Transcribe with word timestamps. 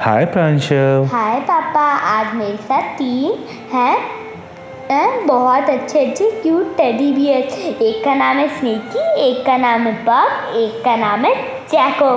हाय 0.00 0.24
प्रांशव 0.24 1.08
हाय 1.12 1.40
पापा 1.40 1.80
आज 2.08 2.34
मेरे 2.34 2.56
साथ 2.56 2.82
तीन 2.98 3.32
हैं। 3.72 3.96
हैं? 4.90 5.26
बहुत 5.26 5.70
अच्छे 5.70 6.04
अच्छे 6.06 6.30
क्यूट 6.42 6.76
टेडी 6.76 7.10
बियर 7.12 7.82
एक 7.82 8.04
का 8.04 8.14
नाम 8.14 8.36
है 8.36 8.46
स्नेकी 8.48 9.00
एक 9.20 9.44
का 9.46 9.56
नाम 9.56 9.86
है 9.86 9.94
पग 10.04 10.56
एक 10.56 10.84
का 10.84 10.94
नाम 10.96 11.24
है 11.24 11.34
जैको 11.72 12.10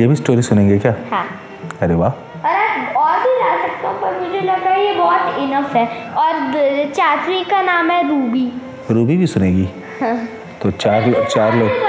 ये 0.00 0.06
भी 0.06 0.16
स्टोरी 0.16 0.42
सुनेंगे 0.42 0.78
क्या? 0.78 0.94
हाँ। 1.10 1.24
अरे 1.82 1.94
वाह। 1.94 2.10
और 2.10 2.56
आप 2.56 2.96
और 2.96 3.18
भी 3.18 3.34
ला 3.40 3.56
सकता 3.62 3.88
हूँ 3.88 4.00
पर 4.02 4.20
मुझे 4.20 4.40
लगा 4.40 4.74
ये 4.74 4.92
बहुत 4.94 5.38
इनफ 5.38 5.74
है। 5.76 5.86
और 6.16 6.32
चाचरी 6.96 7.44
का 7.44 7.62
नाम 7.62 7.90
है 7.90 8.02
रूबी 8.08 8.52
रूबी 8.90 9.16
भी 9.16 9.26
सुनेगी। 9.26 9.68
हाँ। 10.00 10.16
तो 10.62 10.70
चार 10.70 11.06
लो, 11.06 11.24
चार 11.24 11.56
लोग 11.56 11.68
रहे 11.68 11.78
हैं। 11.78 11.88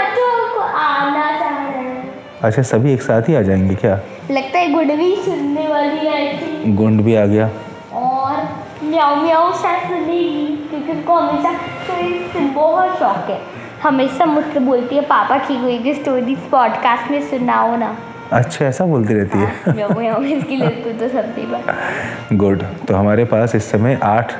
अच्छा 2.43 2.61
सभी 2.61 2.93
एक 2.93 3.01
साथ 3.01 3.29
ही 3.29 3.35
आ 3.35 3.41
जाएँगे 3.41 3.75
क्या? 3.75 3.99
लगता 4.31 4.59
है 4.59 4.71
गुडवी 4.73 5.15
सुनने 5.25 5.67
वाली 5.67 6.07
है 6.07 6.73
गुंड 6.75 7.01
भी 7.01 7.15
आ 7.15 7.25
गया। 7.25 7.49
और 7.93 8.35
म्याऊ 8.83 9.15
म्याऊ 9.15 9.51
शायद 9.53 9.83
सुनेगी 9.83 10.45
क्योंकि 10.69 10.91
उनको 10.91 11.15
हमेशा 11.15 11.53
स्टोरी 11.53 12.45
बहुत 12.47 12.97
शौक 12.99 13.29
है। 13.29 13.39
हमेशा 13.83 14.25
मुझसे 14.25 14.59
बोलती 14.59 14.95
है 14.95 15.01
पापा 15.07 15.37
की 15.37 15.61
कोई 15.61 15.77
भी 15.79 15.93
स्टोरी 15.93 16.35
पॉडकास्ट 16.51 17.11
में 17.11 17.21
सुनाओ 17.29 17.75
ना। 17.77 17.95
अच्छा 18.33 18.65
ऐसा 18.65 18.85
बोलती 18.85 19.13
रहती 19.13 19.39
है। 19.39 19.73
म्याऊ 19.75 20.21
इसकी 20.23 20.57
तो 20.93 21.07
सबकी 21.09 22.35
गुड 22.37 22.63
तो 22.87 22.95
हमारे 22.95 23.25
पास 23.25 23.55
इस 23.55 23.71
समय 23.71 23.99
आठ 24.03 24.33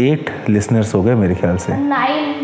एट 0.00 0.30
लिसनर्स 0.48 0.94
हो 0.94 1.02
गए 1.02 1.14
मेरे 1.14 1.34
ख्याल 1.34 1.56
से। 1.56 1.76
नाइन 1.78 2.34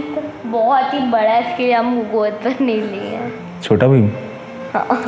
बहुत 0.47 0.95
ही 0.95 0.99
बड़ा 1.11 1.37
इसके 1.39 1.73
हम 1.73 2.01
गोद 2.13 2.33
पर 2.45 2.65
नहीं 2.65 2.81
लिए 2.83 3.31
छोटा 3.63 3.87
भीम? 3.87 4.11
हाँ। 4.75 5.01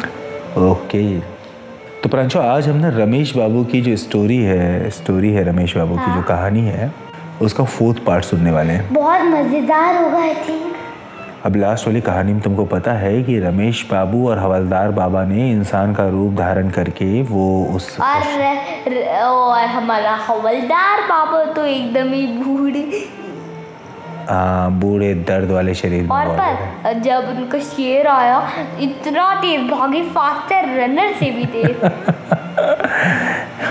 ओके 0.64 0.98
तो 2.02 2.08
प्रांशु 2.08 2.38
आज 2.38 2.68
हम 2.68 2.76
ना 2.76 2.88
रमेश 2.88 3.36
बाबू 3.36 3.64
की 3.64 3.80
जो 3.80 3.96
स्टोरी 3.96 4.36
है 4.36 4.90
स्टोरी 4.90 5.32
है 5.32 5.44
रमेश 5.44 5.76
बाबू 5.76 5.96
की 5.96 6.14
जो 6.14 6.22
कहानी 6.22 6.60
है 6.60 6.92
उसका 7.42 7.64
फोर्थ 7.64 7.98
पार्ट 8.04 8.24
सुनने 8.24 8.50
वाले 8.50 8.72
हैं। 8.72 8.94
बहुत 8.94 9.22
मज़ेदार 9.22 10.04
होगा 10.04 10.18
आई 10.18 10.34
थिंक 10.34 10.74
अब 11.46 11.56
लास्ट 11.56 11.86
वाली 11.86 12.00
कहानी 12.00 12.32
में 12.32 12.40
तुमको 12.42 12.64
पता 12.64 12.92
है 12.92 13.22
कि 13.22 13.38
रमेश 13.38 13.86
बाबू 13.90 14.28
और 14.28 14.38
हवलदार 14.38 14.90
बाबा 14.90 15.24
ने 15.24 15.50
इंसान 15.50 15.94
का 15.94 16.08
रूप 16.08 16.32
धारण 16.34 16.70
करके 16.70 17.22
वो 17.22 17.44
उस 17.76 17.96
और 18.00 18.22
र- 18.88 19.22
और 19.22 19.64
हमारा 19.66 20.14
हवलदार 20.14 21.00
बाबा 21.00 21.44
तो 21.52 21.64
एकदम 21.64 22.12
ही 22.12 22.26
बूढ़े। 22.26 23.08
बूढ़े 24.70 25.14
दर्द 25.14 25.50
वाले 25.50 25.74
शरीर 25.74 26.02
में 26.02 26.08
और। 26.08 26.26
पर 26.28 26.92
जब 26.92 27.34
उनका 27.36 27.58
शेर 27.58 28.06
आया 28.06 28.50
इतना 28.80 29.34
तेज 29.34 29.70
भागे 29.70 30.02
फास्टर 30.02 30.64
रनर 30.64 31.12
से 31.12 31.30
भी 31.30 31.44
तेज। 31.44 31.76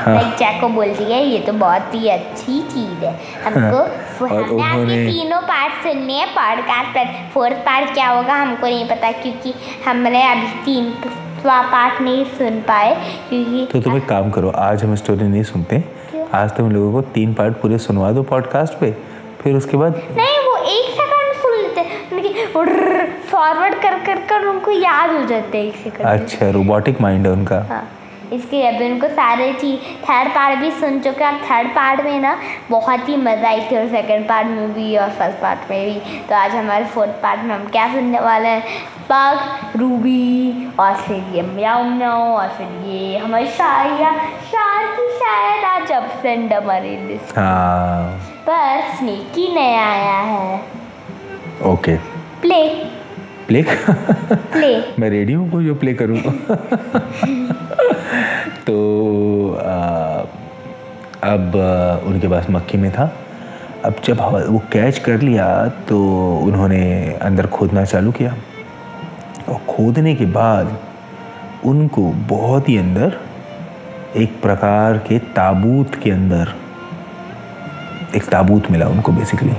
लाइक 0.08 0.36
जैको 0.36 0.70
बोलती 0.70 1.04
है 1.04 1.26
ये 1.26 1.40
तो 1.40 1.54
बहुत 1.54 1.94
ही 1.94 2.10
अच्छी 2.10 2.60
चीज़ 2.60 3.06
है। 3.06 3.20
हमको 3.46 3.78
और 4.36 4.44
उन्होंने- 4.44 5.10
तीनों 5.10 5.42
पार्ट 5.42 5.74
सुनने 5.74 6.14
हैं 6.14 6.28
पॉडकास्ट 6.28 6.90
पर। 6.90 7.30
फोर्थ 7.34 7.56
पार्ट 7.56 7.94
क्या 7.94 8.08
होगा 8.08 8.34
हमको 8.34 8.68
नहीं 8.68 8.88
पता 8.90 9.12
क्योंकि 9.12 9.54
हमने 9.86 10.32
अभी 10.32 10.48
तीन 10.66 10.94
पार्ट 11.46 12.02
नहीं 12.02 12.26
सुन 12.26 12.60
पाए 12.60 12.96
क्योंकि 13.30 13.68
तो 13.72 13.82
तुम 13.82 13.98
एक 13.98 14.06
काम 14.06 14.32
करो 14.32 14.50
आज 14.50 14.84
हम 14.84 14.96
स्टोरी 14.96 15.24
नहीं 15.24 15.44
सुनते। 15.44 15.84
आज 16.34 16.52
तुम 16.52 16.72
लोगों 16.72 16.92
को 16.94 17.02
तीन 17.02 17.34
पार्ट 17.34 17.54
पूरे 17.54 17.78
सुनवा 17.78 18.12
दो 18.12 18.24
पॉडकास्ट 18.24 18.74
पे 18.74 18.92
फिर 19.42 19.56
उसके 19.56 19.78
बाद 19.78 20.02
नहीं 20.18 20.40
वो 20.40 20.58
एक 20.58 20.90
सेकंड 20.90 21.28
में 21.28 21.42
सुन 21.42 21.52
लेते 21.52 21.82
हैं 21.82 22.47
फॉरवर्ड 23.30 23.76
कर 23.82 24.00
कर 24.06 24.20
कर 24.30 24.46
उनको 24.48 24.72
याद 24.72 25.12
हो 25.12 25.24
जाते 25.26 25.58
हैं 25.58 25.66
एक 25.66 25.76
सेकंड 25.76 26.08
अच्छा 26.08 26.50
रोबोटिक 26.52 27.02
माइंड 27.02 27.26
है 27.28 27.32
उनका। 27.34 27.60
हाँ 27.70 27.88
इसके 28.34 28.62
अभी 28.68 28.90
उनको 28.92 29.08
सारे 29.08 29.52
चीज़ 29.54 29.80
थर्ड 30.04 30.30
पार्ट 30.30 30.60
भी 30.60 30.72
सुन 30.72 31.00
चुके 31.02 31.24
हैं। 31.24 31.42
थर्ड 31.44 31.68
पार्ट 31.76 32.02
में 32.06 32.20
ना 32.20 32.36
बहुत 32.70 33.10
ही 33.10 33.16
मज़ा 33.18 33.48
आई 33.50 33.62
थी 33.62 33.78
और 33.78 33.88
सेकंड 33.90 34.28
पार्ट 34.30 34.48
में 34.48 34.74
भी 34.74 34.96
और 34.98 35.10
फ़र्स्ट 35.20 35.42
पार्ट 35.42 35.70
में 35.70 35.86
भी। 35.86 36.20
तो 36.30 36.36
आज 36.36 36.56
हमारे 36.56 36.86
फोर्थ 36.86 37.12
पार्ट 37.24 37.44
में 37.44 37.54
हम 37.56 37.66
क्या 37.68 37.88
सुनने 37.94 38.20
वाले 38.20 38.50
हैं? 38.50 38.64
पग 39.12 39.78
रूबी 39.80 40.74
और 40.80 40.96
फिर 40.98 41.36
ये 41.36 41.42
म्याऊ 41.44 42.34
और 42.34 42.50
फिर 42.58 42.68
ये 42.88 43.18
हमारी 43.18 43.48
शायरा 43.48 44.12
शार 44.52 44.86
की 44.96 45.08
शायद 45.20 45.64
आज 45.66 45.92
अबसेंट 45.92 46.54
हमारी 46.54 46.98
लिस्ट 47.08 47.34
पर 48.50 48.82
स्नेकी 48.98 49.48
नया 49.56 49.86
आया 49.86 50.20
है। 50.20 50.62
ओके 51.72 51.98
प्ले 52.42 52.62
प्ले 53.48 53.62
प्ले 54.54 54.70
मैं 55.00 55.10
रेडियो 55.10 55.44
को 55.46 55.62
जो 55.64 55.76
प्ले 55.76 55.94
करूँ। 55.94 56.18
तो 58.68 58.76
आ, 59.56 59.68
अब 61.24 61.56
उनके 62.08 62.28
पास 62.28 62.50
मक्खी 62.50 62.78
में 62.78 62.92
था। 62.92 63.12
अब 63.86 63.96
जब 64.06 64.22
वो 64.50 64.60
कैच 64.72 64.98
कर 65.00 65.22
लिया 65.22 65.48
तो 65.90 65.98
उन्होंने 66.38 66.84
अंदर 67.22 67.48
खोदना 67.48 67.86
चालू 67.86 68.12
किया। 68.12 68.36
और 69.50 69.60
खोदने 69.70 70.16
के 70.16 70.26
बाद 70.26 70.78
उनको 71.66 72.02
बहुत 72.30 72.70
ही 72.70 72.78
अंदर 72.78 73.18
एक 74.18 74.42
प्रकार 74.42 74.98
के 74.98 75.20
ताबूत 75.36 75.96
के 75.96 76.12
अंदर 76.12 76.54
एक 78.16 78.24
ताबूत 78.24 78.72
मिला 78.72 78.88
उनको 78.88 79.12
बेसिकली 79.12 79.54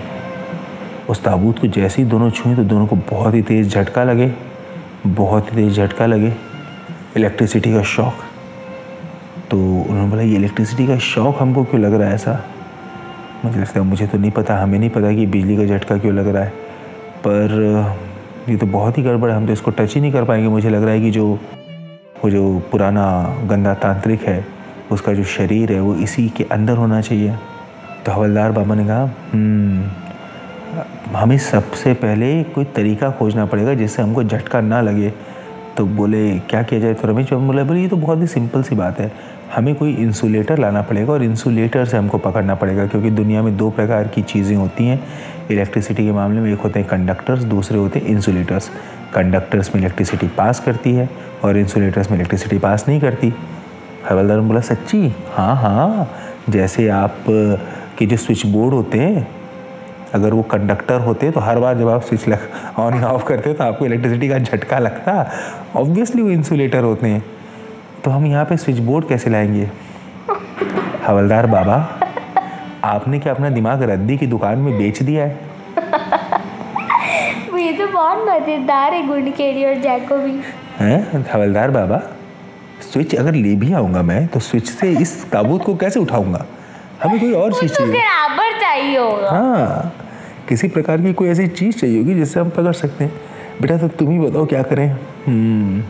उस 1.08 1.24
ताबूत 1.24 1.58
को 1.58 1.66
जैसे 1.66 2.02
ही 2.02 2.08
दोनों 2.08 2.30
छुए 2.30 2.56
तो 2.56 2.64
दोनों 2.64 2.86
को 2.86 2.96
बहुत 2.96 3.34
ही 3.34 3.42
तेज़ 3.42 3.68
झटका 3.68 4.04
लगे 4.04 4.32
बहुत 5.06 5.52
ही 5.52 5.56
तेज़ 5.56 5.74
झटका 5.74 6.06
लगे। 6.06 6.34
इलेक्ट्रिसिटी 7.16 7.74
का 7.74 7.82
शौक। 7.82 8.14
तो 9.50 9.56
उन्होंने 9.58 10.10
बोला 10.10 10.22
ये 10.22 10.34
इलेक्ट्रिसिटी 10.34 10.86
का 10.86 10.98
शौक 10.98 11.36
हमको 11.38 11.64
क्यों 11.64 11.82
लग 11.82 11.94
रहा 11.94 12.08
है 12.08 12.14
ऐसा? 12.14 12.44
मुझे 13.44 13.60
लगता 13.60 13.80
है 13.80 13.86
मुझे 13.86 14.06
तो 14.06 14.18
नहीं 14.18 14.30
पता 14.30 14.56
हमें 14.56 14.78
नहीं 14.78 14.90
पता 14.90 15.12
कि 15.12 15.26
बिजली 15.26 15.56
का 15.56 15.64
झटका 15.64 15.98
क्यों 15.98 16.14
लग 16.14 16.28
रहा 16.28 16.42
है। 16.42 16.52
पर 17.26 17.48
ये 18.48 18.56
तो 18.56 18.66
बहुत 18.66 18.98
ही 18.98 19.02
गड़बड़ 19.02 19.30
है 19.30 19.36
हम 19.36 19.46
तो 19.46 19.52
इसको 19.52 19.70
टच 19.70 19.94
ही 19.94 20.00
नहीं 20.00 20.12
कर 20.12 20.24
पाएँगे। 20.24 20.48
मुझे 20.48 20.68
लग 20.68 20.82
रहा 20.82 20.90
है 20.90 21.00
कि 21.00 21.10
जो 21.10 21.38
वो 22.24 22.30
जो 22.30 22.62
पुराना 22.72 23.36
गंदा 23.44 23.74
तांत्रिक 23.74 24.22
है 24.22 24.46
उसका 24.92 25.12
जो 25.12 25.24
शरीर 25.24 25.72
है 25.72 25.80
वो 25.80 25.94
इसी 25.94 26.28
के 26.28 26.44
अंदर 26.44 26.76
होना 26.76 27.00
चाहिए। 27.00 27.34
तो 28.06 28.12
हवलदार 28.12 28.52
बाबा 28.52 28.74
ने 28.74 28.86
कहा 28.86 29.02
"हम्म, 29.32 30.07
हमें 31.14 31.36
सबसे 31.38 31.92
पहले 31.94 32.42
कोई 32.44 32.64
तरीका 32.76 33.10
खोजना 33.10 33.44
पड़ेगा 33.46 33.74
जिससे 33.74 34.02
हमको 34.02 34.22
झटका 34.24 34.60
ना 34.60 34.80
लगे। 34.80 35.12
तो 35.76 35.84
बोले, 35.86 36.38
क्या 36.40 36.62
किया 36.62 36.80
जाए? 36.80 36.94
तो 36.94 37.08
रमेश 37.08 37.32
बाबू 37.32 37.46
बोले 37.46 37.62
बोले 37.64 37.80
ये 37.80 37.88
तो 37.88 37.96
बहुत 37.96 38.20
ही 38.20 38.26
सिंपल 38.26 38.62
सी 38.62 38.74
बात 38.74 39.00
है। 39.00 39.10
हमें 39.54 39.74
कोई 39.74 39.92
इंसुलेटर 39.94 40.58
लाना 40.58 40.82
पड़ेगा 40.82 41.12
और 41.12 41.22
इंसुलेटर 41.22 41.84
से 41.84 41.96
हमको 41.96 42.18
पकड़ना 42.18 42.54
पड़ेगा, 42.54 42.86
क्योंकि 42.86 43.10
दुनिया 43.10 43.42
में 43.42 43.56
दो 43.56 43.70
प्रकार 43.70 44.08
की 44.08 44.22
चीज़ें 44.22 44.56
होती 44.56 44.86
हैं। 44.86 45.00
इलेक्ट्रिसिटी 45.50 46.04
के 46.04 46.12
मामले 46.12 46.40
में 46.40 46.52
एक 46.52 46.60
होते 46.60 46.80
हैं 46.80 46.88
कंडक्टर्स 46.88 47.44
दूसरे 47.44 47.78
होते 47.78 47.98
हैं 47.98 48.06
इंसुलेटर्स 48.06 48.70
कंडक्टर्स 49.14 49.74
में 49.74 49.80
इलेक्ट्रिसिटी 49.82 50.28
पास 50.28 50.60
करती 50.60 50.92
है 50.92 51.08
और 51.44 51.56
इंसुलेटर्स 51.56 52.10
में 52.10 52.16
इलेक्ट्रिसिटी 52.18 52.58
पास 52.58 52.84
नहीं 52.88 53.00
करती। 53.00 53.32
हवलदार 54.10 54.40
बोला, 54.40 54.60
सच्ची? 54.60 55.14
हाँ 55.32 55.56
हाँ। 55.56 56.10
जैसे 56.50 56.88
आप, 56.88 57.24
के 57.98 58.06
जो 58.06 58.16
स्विच 58.16 58.46
बोर्ड 58.46 58.74
होते 58.74 58.98
हैं 58.98 59.26
अगर 60.14 60.34
वो 60.34 60.42
कंडक्टर 60.42 61.00
होते 61.00 61.30
तो 61.30 61.40
हर 61.40 61.58
बार 61.58 61.78
जब 61.78 61.88
आप 61.88 62.02
स्विच 62.02 62.28
लग 62.28 62.38
ऑन 62.78 62.94
या 62.94 63.06
ऑफ़ 63.06 63.24
करते 63.24 63.52
तो 63.54 63.64
आपको 63.64 63.86
इलेक्ट्रिसिटी 63.86 64.28
का 64.28 64.38
झटका 64.38 64.78
लगता। 64.78 65.30
ऑब्वियसली 65.76 66.22
वो 66.22 66.30
इंसुलेटर 66.30 66.84
होते 66.84 67.06
हैं। 67.06 67.24
तो 68.04 68.10
हम 68.10 68.26
यहाँ 68.26 68.44
पे 68.44 68.56
स्विच 68.56 68.78
बोर्ड 68.78 69.08
कैसे 69.08 69.30
लाएँगे? 69.30 69.70
हवलदार 71.06 71.46
बाबा 71.46 71.76
आपने 72.84 73.18
क्या 73.18 73.32
अपना 73.32 73.50
दिमाग 73.50 73.82
रद्दी 73.82 74.16
की 74.18 74.26
दुकान 74.26 74.58
में 74.58 74.78
बेच 74.78 75.02
दिया 75.02 75.24
है? 75.24 75.40
ये 77.58 77.72
तो 77.72 77.86
बहुत 77.86 78.28
मज़ेदार 78.28 78.94
है 78.94 79.06
गुड 79.06 79.32
केरी 79.34 79.64
और 79.64 79.74
जैको 79.74 80.18
भी। 80.18 80.40
हैं? 80.78 81.26
हवलदार 81.32 81.70
बाबा 81.70 82.02
स्विच 82.92 83.14
अगर 83.14 83.34
ले 83.34 83.54
भी 83.54 83.72
आऊँगा 83.72 84.02
मैं 84.02 84.26
तो 84.26 84.40
स्विच 84.40 84.68
से 84.70 84.90
इस 84.90 85.30
ताबूत 85.30 85.64
को 85.64 85.74
कैसे 85.76 86.00
उठाऊँगा? 86.00 86.46
हमें 87.02 87.18
कोई 87.20 87.32
और 87.32 87.52
चीज़ 87.52 87.72
चाहिए। 87.72 88.02
चाहिए 88.60 88.98
होगा। 88.98 89.30
हाँ 89.30 89.92
किसी 90.48 90.68
प्रकार 90.68 91.00
की 91.02 91.12
कोई 91.12 91.28
ऐसी 91.28 91.46
चीज़ 91.48 91.76
चाहिए 91.76 91.98
होगी 91.98 92.14
जिससे 92.14 92.40
हम 92.40 92.48
पकड़ 92.50 92.72
सकते 92.72 93.04
हैं। 93.04 93.12
बेटा 93.62 93.76
तो 93.78 93.88
तुम 93.88 94.10
ही 94.10 94.18
बताओ 94.18 94.46
क्या 94.46 94.62
करें? 94.62 94.88
हम्म, 95.26 95.82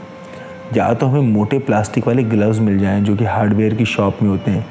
या 0.76 0.92
तो 0.94 1.06
हमें 1.06 1.32
मोटे 1.32 1.58
प्लास्टिक 1.58 2.06
वाले 2.06 2.22
ग्लव्स 2.24 2.58
मिल 2.58 2.78
जाएँ 2.78 3.00
जो 3.00 3.16
कि 3.16 3.24
हार्डवेयर 3.24 3.74
की 3.74 3.84
शॉप 3.84 4.22
में 4.22 4.28
होते 4.30 4.50
हैं 4.50 4.66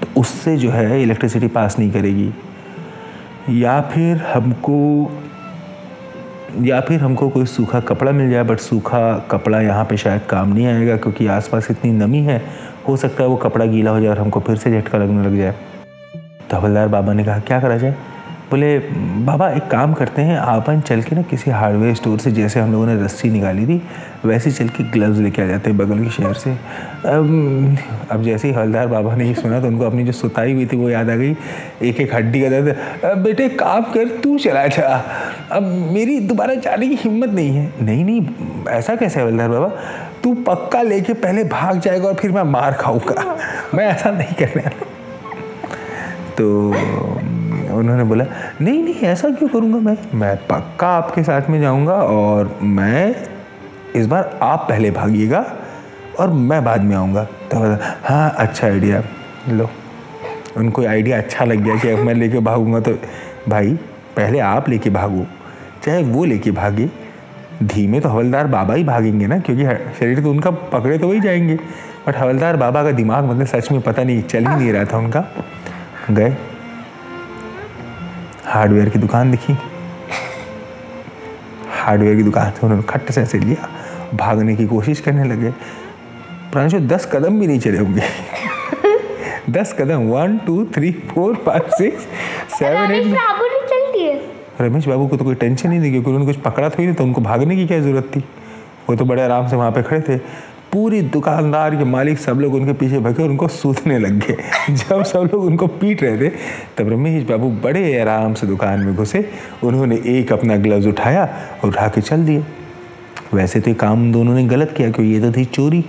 तो 0.00 0.20
उससे 0.20 0.56
जो 0.56 0.70
है 0.70 1.02
इलेक्ट्रिसिटी 1.02 1.48
पास 1.48 1.78
नहीं 1.78 1.90
करेगी। 1.92 2.30
या 3.60 3.80
फिर 3.80 4.16
हमको 4.34 5.10
या 6.62 6.80
फिर 6.80 7.00
हमको 7.00 7.28
कोई 7.28 7.46
सूखा 7.46 7.80
कपड़ा 7.80 8.12
मिल 8.12 8.30
जाए 8.30 8.42
बट 8.42 8.58
सूखा 8.58 9.18
कपड़ा 9.30 9.60
यहाँ 9.60 9.84
पे 9.84 9.96
शायद 9.96 10.20
काम 10.30 10.52
नहीं 10.54 10.66
आएगा 10.66 10.96
क्योंकि 10.96 11.26
आसपास 11.26 11.70
इतनी 11.70 11.92
नमी 11.92 12.18
है 12.18 12.42
हो 12.88 12.96
सकता 12.96 13.22
है 13.22 13.28
वो 13.28 13.36
कपड़ा 13.36 13.64
गीला 13.64 13.90
हो 13.90 14.00
जाए 14.00 14.10
और 14.10 14.18
हमको 14.18 14.40
फिर 14.40 14.56
से 14.56 14.80
झटका 14.80 14.98
लगने 14.98 15.24
लग 15.26 15.36
जाए। 15.36 15.54
तो 16.50 16.56
हवलदार 16.56 16.88
बाबा 16.88 17.12
ने 17.12 17.24
कहा, 17.24 17.38
क्या 17.38 17.60
करा 17.60 17.76
जाए? 17.76 17.94
बोले, 18.50 18.78
बाबा, 19.24 19.50
एक 19.50 19.66
काम 19.66 19.92
करते 19.92 20.22
हैं, 20.22 20.38
आपन 20.38 20.80
चल 20.80 21.02
के 21.02 21.16
ना 21.16 21.22
किसी 21.22 21.50
हार्डवेयर 21.50 21.94
स्टोर 21.94 22.18
से, 22.18 22.32
जैसे 22.32 22.60
हम 22.60 22.72
लोगों 22.72 22.86
ने 22.86 23.04
रस्सी 23.04 23.30
निकाली 23.30 23.66
थी, 23.66 23.82
वैसे 24.24 24.50
चल 24.50 24.68
के 24.68 24.84
ग्लव्स 24.84 25.18
लेके 25.18 25.42
आ 25.42 25.46
जाते 25.46 25.70
हैं 25.70 25.78
बगल 25.78 26.04
के 26.04 26.10
शहर 26.10 26.34
से। 26.34 26.50
अब 26.50 27.78
अब 28.10 28.22
जैसे 28.22 28.48
ही 28.48 28.54
हवलदार 28.54 28.86
बाबा 28.86 29.16
ने 29.16 29.28
ये 29.28 29.34
सुना 29.34 29.60
तो 29.60 29.66
उनको 29.66 29.84
अपनी 29.84 30.04
जो 30.04 30.12
सुताई 30.12 30.52
हुई 30.52 30.66
थी, 30.66 30.76
वो 30.76 30.90
याद 30.90 31.10
आ 31.10 31.14
गई 31.14 31.36
एक 31.82 32.00
एक 32.00 32.14
हड्डी 32.14 32.40
का 32.40 32.48
दर्द। 32.48 32.76
बेटे, 33.18 33.48
काम 33.48 33.82
कर, 33.82 34.08
तू 34.08 34.38
चला 34.38 34.66
जा। 34.66 35.04
अब 35.52 35.62
मेरी 35.62 36.20
दोबारा 36.20 36.54
जाने 36.54 36.88
की 36.88 36.94
हिम्मत 36.94 37.28
नहीं 37.28 37.56
है। 37.56 37.72
नहीं 37.82 38.04
नहीं, 38.04 38.26
ऐसा 38.68 38.96
कैसे 38.96 39.20
हवलदार 39.20 39.48
बाबा? 39.48 39.68
तू 40.24 40.34
पक्का 40.34 40.82
लेके 40.82 41.12
पहले 41.12 41.44
भाग 41.44 41.80
जाएगा 41.80 42.08
और 42.08 42.14
फिर 42.14 42.30
मैं 42.30 42.42
मार 42.42 42.72
खाऊँगा। 42.72 43.36
मैं 43.74 43.86
ऐसा 43.86 44.10
नहीं 44.10 44.34
करने 44.34 44.62
वाला। 44.62 44.93
तो 46.38 46.46
उन्होंने 47.74 48.04
बोला, 48.04 48.24
नहीं 48.60 48.82
नहीं, 48.84 48.94
ऐसा 48.94 49.28
क्यों 49.30 49.48
करूँगा 49.48 49.78
मैं? 49.80 49.96
मैं 50.14 50.36
पक्का 50.46 50.88
आपके 50.88 51.22
साथ 51.22 51.48
में 51.50 51.60
जाऊँगा 51.60 51.94
और 51.94 52.58
मैं 52.62 53.14
इस 53.96 54.06
बार 54.06 54.38
आप 54.42 54.66
पहले 54.68 54.90
भागिएगा 54.90 55.44
और 56.20 56.30
मैं 56.30 56.64
बाद 56.64 56.82
में 56.82 56.94
आऊँगा। 56.96 57.24
तो 57.24 57.58
बोला 57.58 57.78
हाँ 58.04 58.34
अच्छा 58.38 58.66
आइडिया 58.66 59.02
लो। 59.48 59.68
उनको 60.56 60.86
आइडिया 60.86 61.18
अच्छा 61.18 61.44
लग 61.44 61.64
गया 61.64 61.76
कि 61.76 61.88
अब 61.88 61.98
मैं 61.98 62.14
लेके 62.14 62.38
भागूँगा 62.40 62.80
तो 62.80 62.92
भाई, 63.48 63.72
पहले 64.16 64.38
आप 64.40 64.68
लेके 64.68 64.90
भागो, 64.90 65.26
चाहे 65.84 66.02
वो 66.02 66.24
लेके 66.24 66.50
भागे। 66.50 66.88
धीमे 67.62 68.00
तो 68.00 68.08
हवलदार 68.08 68.46
बाबा 68.46 68.74
ही 68.74 68.84
भागेंगे 68.84 69.26
ना, 69.26 69.38
क्योंकि 69.38 69.64
शरीर 69.98 70.20
तो 70.22 70.30
उनका 70.30 70.50
पकड़े 70.50 70.98
तो 70.98 71.08
वही 71.08 71.20
जाएँगे। 71.20 71.58
बट 72.06 72.16
हवलदार 72.16 72.56
बाबा 72.56 72.82
का 72.84 72.90
दिमाग 72.92 73.24
मतलब 73.24 73.46
सच 73.46 73.70
में 73.72 73.80
पता 73.80 74.02
नहीं, 74.04 74.22
चल 74.22 74.46
ही 74.46 74.56
नहीं 74.56 74.72
रहा 74.72 74.84
था 74.84 74.98
उनका। 74.98 75.20
गए। 76.10 76.36
हार्डवेयर 78.44 78.88
की 78.88 78.98
दुकान 78.98 79.30
दिखी। 79.30 79.56
हार्डवेयर 81.70 82.16
की 82.16 82.22
दुकान 82.22 82.50
से 82.50 82.60
उन्होंने 82.62 82.84
खट्ट 82.88 83.12
से 83.12 83.22
ऐसे 83.22 83.38
लिया 83.38 83.68
भागने 84.14 84.56
की 84.56 84.66
कोशिश 84.66 85.00
करने 85.00 85.24
लगे। 85.24 85.50
प्रांशु 86.52 86.80
दस 86.80 87.10
कदम 87.12 87.40
भी 87.40 87.46
नहीं 87.46 87.60
चले 87.60 87.78
होंगे। 87.78 88.02
दस 89.50 89.76
कदम 89.78 89.96
one 89.96 90.38
two 90.38 90.64
three 90.64 90.92
four 90.92 91.34
five 91.34 91.62
six 91.78 92.02
seven 92.58 92.92
eight 92.92 93.06
Ramesh 94.60 94.88
Babu 94.88 95.08
को 95.08 95.16
तो 95.16 95.24
कोई 95.24 95.34
टेंशन 95.34 95.72
ही 95.72 95.78
नहीं 95.78 95.90
क्योंकि 95.90 96.10
उन्होंने 96.10 96.32
कुछ 96.32 96.42
पकड़ा 96.42 96.68
था 96.68 96.76
ही 96.78 96.84
नहीं 96.86 96.96
तो 96.96 97.04
उनको 97.04 97.20
भागने 97.20 97.56
की 97.56 97.66
क्या 97.66 97.80
ज़रूरत 97.80 98.10
थी? 98.16 98.24
वो 98.90 98.96
तो 98.96 99.04
बड़े 99.04 99.22
आराम 99.22 99.48
से 99.48 99.56
वहाँ 99.56 99.72
पे 99.72 99.82
खड़े 99.82 100.00
थे। 100.00 100.20
पूरी 100.74 101.00
दुकानदार 101.02 101.74
के 101.76 101.84
मालिक 101.84 102.18
सब 102.18 102.40
लोग 102.40 102.54
उनके 102.54 102.72
पीछे 102.72 102.98
भगे 102.98 103.22
और 103.22 103.28
उनको 103.30 103.48
सूतने 103.48 103.98
लग 103.98 104.18
गए। 104.18 104.36
जब 104.70 105.02
सब 105.02 105.28
लोग 105.32 105.44
उनको 105.44 105.66
पीट 105.66 106.02
रहे 106.02 106.16
थे, 106.18 106.28
तब 106.78 106.88
रमेश 106.92 107.24
बाबू 107.24 107.50
बड़े 107.62 108.00
आराम 108.00 108.34
से 108.34 108.46
दुकान 108.46 108.80
में 108.80 108.94
घुसे। 108.96 109.30
उन्होंने 109.64 109.96
एक 110.06 110.32
अपना 110.32 110.56
ग्लव्स 110.56 110.86
उठाया 110.86 111.24
और 111.64 111.68
उठा 111.68 111.88
के 111.88 112.00
चल 112.00 112.24
दिए। 112.24 112.44
वैसे 113.34 113.60
तो 113.60 113.74
काम 113.74 114.10
दोनों 114.12 114.34
ने 114.34 114.44
गलत 114.44 114.74
किया, 114.76 114.90
क्योंकि 114.90 115.12
ये 115.12 115.20
तो 115.20 115.32
थी 115.32 115.44
चोरी। 115.44 115.84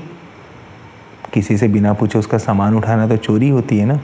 किसी 1.33 1.57
से 1.57 1.67
बिना 1.67 1.93
पूछे 1.93 2.19
उसका 2.19 2.37
सामान 2.37 2.75
उठाना 2.75 3.07
तो 3.07 3.17
चोरी 3.17 3.49
होती 3.49 3.77
है 3.77 3.85
ना? 3.85 3.99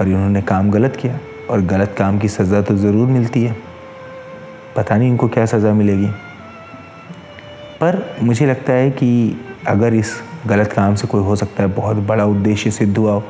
और 0.00 0.08
इन्होंने 0.08 0.42
काम 0.42 0.70
गलत 0.70 0.96
किया 0.96 1.18
और 1.50 1.60
गलत 1.60 1.94
काम 1.98 2.18
की 2.18 2.28
सज़ा 2.28 2.62
तो 2.62 2.76
ज़रूर 2.76 3.08
मिलती 3.08 3.42
है। 3.44 3.56
पता 4.76 4.96
नहीं 4.96 5.08
इनको 5.08 5.28
क्या 5.28 5.46
सज़ा 5.46 5.72
मिलेगी। 5.72 6.10
पर 7.80 8.16
मुझे 8.22 8.46
लगता 8.46 8.72
है 8.72 8.90
कि 8.90 9.40
अगर 9.68 9.94
इस 9.94 10.14
गलत 10.46 10.72
काम 10.72 10.94
से 10.94 11.06
कोई 11.06 11.22
हो 11.22 11.36
सकता 11.36 11.62
है 11.62 11.68
बहुत 11.68 11.96
बड़ा 11.96 12.24
उद्देश्य 12.24 12.70
सिद्ध 12.70 12.96
हुआ 12.98 13.12
हो 13.12 13.22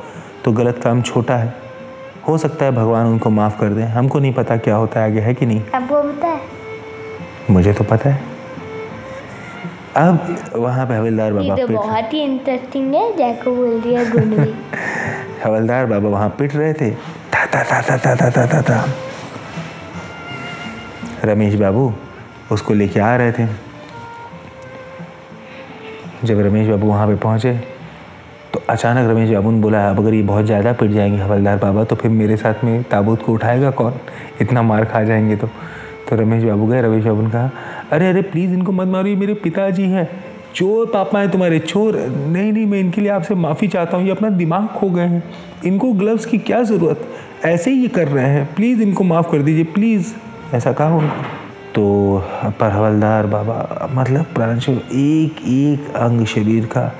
तो 0.45 0.51
गलत 0.51 0.79
काम 0.83 1.01
छोटा 1.01 1.37
है। 1.37 1.53
हो 2.27 2.37
सकता 2.37 2.65
है 2.65 2.71
भगवान 2.71 3.07
उनको 3.07 3.29
माफ़ 3.29 3.59
कर 3.59 3.69
दें। 3.69 3.85
हमको 3.85 4.19
नहीं 4.19 4.33
पता 4.33 4.57
क्या 4.57 4.75
होता 4.75 4.99
है 4.99 5.09
आगे 5.11 5.19
है 5.19 5.33
कि 5.33 5.45
नहीं। 5.45 5.61
आपको 5.75 6.01
पता 6.03 6.27
है। 6.27 6.41
मुझे 7.51 7.73
तो 7.73 7.83
पता 7.83 8.09
है। 8.09 8.23
अब 9.97 10.35
वहाँ 10.55 10.85
पे 10.85 10.93
हवलदार 10.93 11.33
बाबा 11.33 11.55
तो 11.55 11.67
बहुत 11.67 12.13
ही 12.13 12.19
इंटरेस्टिंग 12.19 12.93
है 12.93 13.15
जैको 13.17 13.55
बोल 13.55 13.81
दिया 13.81 14.01
हवलदार 15.45 15.85
बाबा 15.85 16.09
वहाँ 16.09 16.29
पिट 16.29 16.55
रहे 16.55 16.73
थे। 16.73 16.91
था 17.35 17.45
था 17.45 17.63
था 17.63 17.81
था 17.81 17.97
था 17.97 18.15
था 18.15 18.29
था 18.31 18.45
था 18.47 18.61
था 18.61 18.85
रमेश 21.23 21.55
बाबू 21.55 21.93
उसको 22.51 22.73
लेके 22.73 22.99
आ 22.99 23.15
रहे 23.15 23.31
थे। 23.31 23.64
जब 26.23 26.39
रमेश 26.39 26.67
बाबू 26.67 26.87
वहाँ 26.87 27.07
पे 27.07 27.15
पहुँचे 27.15 27.53
तो 28.53 28.61
अचानक 28.69 29.09
रमेश 29.09 29.29
बाबू 29.29 29.51
ने 29.51 29.59
बोला, 29.61 29.89
अब 29.89 29.99
अगर 29.99 30.13
ये 30.13 30.21
बहुत 30.23 30.45
ज़्यादा 30.45 30.73
पिट 30.73 30.91
जाएँगे 30.91 31.17
हवलदार 31.17 31.57
बाबा 31.57 31.83
तो 31.83 31.95
फिर 31.95 32.11
मेरे 32.11 32.37
साथ 32.37 32.63
में 32.63 32.83
ताबूत 32.83 33.23
को 33.23 33.33
उठाएगा 33.33 33.71
कौन? 33.71 33.93
इतना 34.41 34.61
मार 34.61 34.85
खा 34.85 35.03
जाएँगे 35.03 35.35
तो। 35.35 35.47
तो 36.09 36.15
रमेश 36.15 36.43
बाबू 36.43 36.67
गए, 36.67 36.81
रमेश 36.81 37.05
बाबू 37.05 37.21
ने 37.21 37.29
कहा, 37.29 37.49
अरे 37.91 38.09
अरे 38.09 38.21
प्लीज़ 38.21 38.53
इनको 38.53 38.71
मत 38.71 38.87
मारो, 38.87 39.07
ये 39.07 39.15
मेरे 39.15 39.33
पिताजी 39.33 39.83
हैं। 39.83 40.09
चोर 40.55 40.85
पापा 40.85 41.19
हैं 41.19 41.31
तुम्हारे, 41.31 41.59
चोर। 41.59 41.95
नहीं 42.27 42.51
नहीं, 42.53 42.65
मैं 42.65 42.79
इनके 42.79 43.01
लिए 43.01 43.09
आपसे 43.09 43.35
माफ़ी 43.35 43.67
चाहता 43.67 43.97
हूँ, 43.97 44.05
ये 44.05 44.11
अपना 44.11 44.29
दिमाग 44.29 44.67
खो 44.67 44.89
गए 44.89 45.01
हैं। 45.01 45.23
इनको 45.65 45.91
ग्लव्स 45.93 46.25
की 46.25 46.37
क्या 46.37 46.63
ज़रूरत? 46.63 47.07
ऐसे 47.45 47.71
ही 47.71 47.81
ये 47.81 47.87
कर 47.87 48.07
रहे 48.07 48.25
हैं। 48.25 48.53
प्लीज़ 48.55 48.81
इनको 48.81 49.03
माफ़ 49.03 49.31
कर 49.31 49.41
दीजिए 49.41 49.63
प्लीज़ 49.63 50.13
ऐसा 50.53 50.73
कहा 50.73 50.95
उनको। 50.95 51.44
तो 51.75 51.83
पर 52.59 52.71
हवलदार 52.71 53.25
बाबा 53.27 53.87
मतलब 53.93 54.25
प्रांशु 54.35 54.71
एक 54.71 55.41
एक 55.47 55.95
अंग 55.95 56.25
शरीर 56.25 56.65
का 56.65 56.91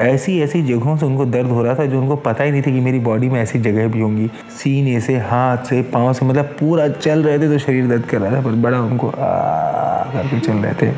ऐसी 0.00 0.38
ऐसी 0.42 0.62
जगहों 0.62 0.96
से 0.96 1.06
उनको 1.06 1.24
दर्द 1.26 1.46
हो 1.46 1.62
रहा 1.62 1.74
था 1.74 1.84
जो 1.86 2.00
उनको 2.00 2.16
पता 2.16 2.44
ही 2.44 2.50
नहीं 2.50 2.62
था 2.62 2.70
कि 2.70 2.80
मेरी 2.80 2.98
बॉडी 3.00 3.28
में 3.28 3.40
ऐसी 3.40 3.58
जगह 3.58 3.88
भी 3.88 4.00
होंगी। 4.00 4.26
सीने 4.50 5.00
से 5.00 5.18
हाथ 5.18 5.64
से 5.64 5.80
पाँव 5.94 6.12
से 6.12 6.26
मतलब 6.26 6.44
पूरा 6.60 6.88
चल 6.88 7.22
रहे 7.22 7.38
थे 7.38 7.48
तो 7.48 7.58
शरीर 7.58 7.86
दर्द 7.88 8.04
कर 8.04 8.20
रहा 8.20 8.36
था 8.36 8.40
पर 8.42 8.56
बड़ा 8.62 8.80
उनको 8.80 9.08
आ 9.08 10.12
करके 10.12 10.40
चल 10.40 10.52
रहे 10.52 10.74
थे। 10.74 10.92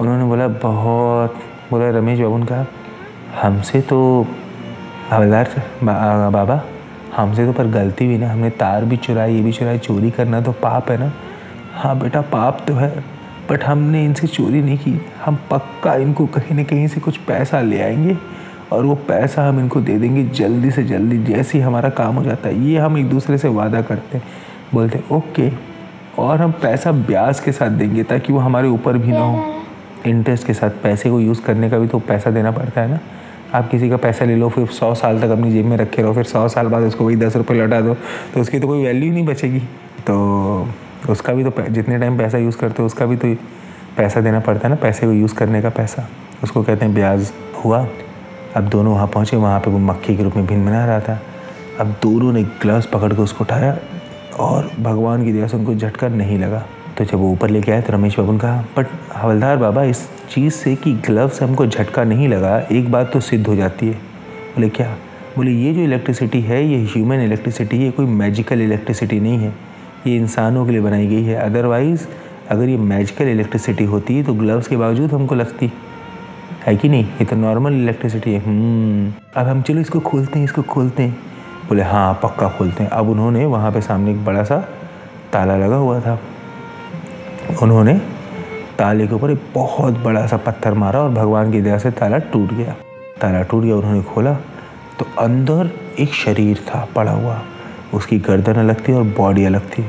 उन्होंने 0.00 0.24
बोला 0.24 0.48
बहुत 0.62 1.40
बोला 1.70 1.90
रमेश 1.98 2.20
बाबू 2.20 2.44
कहा 2.44 2.66
हमसे 3.42 3.80
तो 3.80 4.26
हवलदार 5.10 5.48
बा, 5.84 6.30
बाबा 6.30 6.62
हमसे 7.16 7.46
तो 7.46 7.52
पर 7.52 7.66
गलती 7.70 8.06
हुई 8.06 8.18
ना 8.18 8.32
हमने 8.32 8.50
तार 8.50 8.84
भी 8.84 8.96
चुराई 8.96 9.34
ये 9.34 9.42
भी 9.42 9.52
चुराई 9.52 9.78
चोरी 9.78 10.10
करना 10.10 10.40
तो 10.40 10.52
पाप 10.52 10.90
है 10.90 10.98
ना। 10.98 11.12
हाँ 11.78 11.98
बेटा, 11.98 12.20
पाप 12.22 12.64
तो 12.68 12.74
है 12.74 13.04
बट 13.50 13.64
हमने 13.64 14.04
इनसे 14.04 14.26
चोरी 14.26 14.60
नहीं 14.62 14.78
की। 14.78 15.00
हम 15.24 15.38
पक्का 15.50 15.94
इनको 15.96 16.26
कहीं 16.26 16.56
ना 16.56 16.62
कहीं 16.62 16.86
से 16.88 17.00
कुछ 17.00 17.16
पैसा 17.18 17.60
ले 17.60 17.80
आएँगे 17.80 18.16
और 18.72 18.84
वो 18.84 18.94
पैसा 19.08 19.46
हम 19.48 19.58
इनको 19.60 19.80
दे 19.80 19.98
देंगे 19.98 20.24
जल्दी 20.30 20.70
से 20.70 20.82
जल्दी, 20.84 21.18
जैसे 21.24 21.58
ही 21.58 21.64
हमारा 21.64 21.88
काम 21.90 22.14
हो 22.14 22.24
जाता 22.24 22.48
है। 22.48 22.64
ये 22.64 22.78
हम 22.78 22.98
एक 22.98 23.08
दूसरे 23.10 23.38
से 23.38 23.48
वादा 23.48 23.82
करते 23.82 24.18
हैं, 24.18 24.24
बोलते 24.74 25.02
ओके, 25.12 25.50
और 26.18 26.40
हम 26.40 26.52
पैसा 26.62 26.92
ब्याज 26.92 27.40
के 27.40 27.52
साथ 27.52 27.70
देंगे 27.70 28.02
ताकि 28.02 28.32
वो 28.32 28.38
हमारे 28.38 28.68
ऊपर 28.68 28.98
भी 28.98 29.12
ना 29.12 29.20
हो। 29.20 29.44
इंटरेस्ट 30.06 30.46
के 30.46 30.54
साथ 30.54 30.82
पैसे 30.82 31.10
को 31.10 31.20
यूज़ 31.20 31.42
करने 31.42 31.70
का 31.70 31.78
भी 31.78 31.86
तो 31.86 31.98
पैसा 32.00 32.30
देना 32.30 32.50
पड़ता 32.50 32.80
है 32.80 32.90
ना। 32.90 32.98
आप 33.54 33.70
किसी 33.70 33.90
का 33.90 33.96
पैसा 33.96 34.24
ले 34.24 34.36
लो, 34.36 34.48
फिर 34.48 34.66
सौ 34.68 34.94
साल 34.94 35.20
तक 35.20 35.28
अपनी 35.28 35.50
जेब 35.52 35.66
में 35.66 35.76
रखे 35.76 36.02
रहो, 36.02 36.12
फिर 36.12 36.24
सौ 36.24 36.46
साल 36.48 36.66
बाद 36.66 36.82
उसको 36.82 37.04
वही 37.04 37.16
दस 37.16 37.36
रुपये 37.36 37.58
लौटा 37.58 37.80
दो 37.80 37.94
तो 38.34 38.40
उसकी 38.40 38.58
तो 38.58 38.66
कोई 38.66 38.84
वैल्यू 38.84 39.12
नहीं 39.12 39.24
बचेगी। 39.26 39.60
तो 40.06 40.68
उसका 41.12 41.32
भी 41.32 41.44
तो 41.44 41.52
जितने 41.68 41.98
टाइम 41.98 42.18
पैसा 42.18 42.38
यूज़ 42.38 42.56
करते 42.56 42.82
हो, 42.82 42.86
उसका 42.86 43.06
भी 43.06 43.16
तो 43.16 43.34
पैसा 43.96 44.20
देना 44.20 44.40
पड़ता 44.40 44.68
है 44.68 44.68
ना, 44.68 44.74
पैसे 44.74 45.06
को 45.06 45.12
यूज़ 45.12 45.34
करने 45.34 45.62
का 45.62 45.68
पैसा। 45.68 46.08
उसको 46.42 46.62
कहते 46.62 46.84
हैं 46.84 46.94
ब्याज 46.94 47.32
हुआ। 47.64 47.88
अब 48.56 48.64
दोनों 48.64 48.92
वहाँ 48.92 49.06
पहुँचे, 49.06 49.36
वहाँ 49.36 49.60
पर 49.60 49.70
वो 49.70 49.78
मक्खी 49.78 50.16
के 50.16 50.22
रूप 50.22 50.36
में 50.36 50.46
भिन 50.46 50.66
बना 50.66 50.86
रहा 50.86 51.00
था। 51.00 51.22
अब 51.80 51.86
दोनों 51.86 52.32
ने 52.32 52.42
ग्लव्स 52.42 52.86
पकड़ 52.86 53.12
के 53.12 53.22
उसको 53.22 53.44
उठाया 53.44 53.78
और 54.38 54.70
भगवान 54.80 55.24
की 55.24 55.32
दया 55.32 55.46
से 55.46 55.56
उनको 55.56 55.74
झटका 55.74 56.08
नहीं 56.08 56.38
लगा। 56.38 56.66
तो 56.98 57.04
जब 57.04 57.14
वो 57.14 57.32
ऊपर 57.32 57.50
लेके 57.50 57.72
आए 57.72 57.82
तो 57.82 57.92
रमेश 57.92 58.18
बाबू 58.18 58.32
ने 58.32 58.38
कहा, 58.38 58.64
बट 58.76 58.86
हवलदार 59.16 59.56
बाबा, 59.56 59.84
इस 59.84 60.08
चीज़ 60.30 60.54
से 60.54 60.76
कि 60.76 60.92
ग्लव 60.92 61.28
से 61.28 61.44
हमको 61.44 61.66
झटका 61.66 62.04
नहीं 62.04 62.28
लगा, 62.28 62.58
एक 62.72 62.92
बात 62.92 63.12
तो 63.12 63.20
सिद्ध 63.20 63.46
हो 63.46 63.56
जाती 63.56 63.86
है। 63.86 63.94
बोले, 63.94 64.68
क्या? 64.68 64.96
बोले, 65.36 65.50
ये 65.50 65.74
जो 65.74 65.80
इलेक्ट्रिसिटी 65.80 66.40
है, 66.40 66.64
ये 66.66 66.84
ह्यूमन 66.84 67.16
इलेक्ट्रिसिटी 67.16 67.84
है 67.84 67.90
कोई 67.90 68.06
मैजिकल 68.06 68.60
इलेक्ट्रिसिटी 68.60 69.20
नहीं 69.20 69.38
है। 69.38 69.67
ये 70.06 70.16
इंसानों 70.16 70.66
के 70.66 70.72
लिए 70.72 70.80
बनाई 70.80 71.06
गई 71.06 71.22
है। 71.22 71.34
अदरवाइज़ 71.34 72.06
अगर 72.50 72.68
ये 72.68 72.76
मैजिकल 72.76 73.28
इलेक्ट्रिसिटी 73.28 73.84
होती 73.84 74.16
है 74.16 74.22
तो 74.22 74.34
ग्लव्स 74.34 74.68
के 74.68 74.76
बावजूद 74.76 75.12
हमको 75.12 75.34
लगती। 75.34 75.72
है 76.66 76.76
कि 76.76 76.88
नहीं? 76.88 77.04
ये 77.04 77.24
तो 77.24 77.36
नॉर्मल 77.36 77.72
इलेक्ट्रिसिटी 77.72 78.32
है। 78.32 78.40
हम्म, 78.40 79.12
अब 79.36 79.46
हम 79.46 79.62
चलो 79.62 79.80
इसको 79.80 80.00
खोलते 80.00 80.38
हैं 80.38 80.44
इसको 80.44 80.62
खोलते 80.62 81.02
हैं। 81.02 81.18
बोले 81.68 81.82
हाँ 81.82 82.20
पक्का 82.22 82.48
खोलते 82.48 82.82
हैं। 82.82 82.90
अब 82.90 83.08
उन्होंने 83.08 83.46
वहाँ 83.46 83.72
पे 83.72 83.80
सामने 83.80 84.10
एक 84.10 84.24
बड़ा 84.24 84.44
सा 84.44 84.58
ताला 85.32 85.56
लगा 85.56 85.76
हुआ 85.76 86.00
था। 86.00 86.20
उन्होंने 87.62 87.94
ताले 88.78 89.06
के 89.06 89.14
ऊपर 89.14 89.30
एक 89.30 89.40
बहुत 89.54 89.98
बड़ा 89.98 90.26
सा 90.26 90.36
पत्थर 90.36 90.74
मारा 90.74 91.00
और 91.00 91.10
भगवान 91.10 91.52
की 91.52 91.60
दया 91.60 91.78
से 91.78 91.90
ताला 91.90 92.18
टूट 92.18 92.54
गया। 92.54 92.76
ताला 93.20 93.42
टूट 93.42 93.64
गया 93.64 93.76
उन्होंने 93.76 94.02
खोला। 94.02 94.34
तो 94.98 95.06
अंदर 95.18 95.70
एक 95.98 96.12
शरीर 96.12 96.56
था 96.56 96.88
पड़ा 96.96 97.12
हुआ। 97.12 97.42
उसकी 97.94 98.18
गर्दन 98.18 98.52
अलग 98.52 98.88
थी 98.88 98.92
और 98.92 99.02
बॉडी 99.02 99.44
अलग 99.44 99.60
थी। 99.60 99.84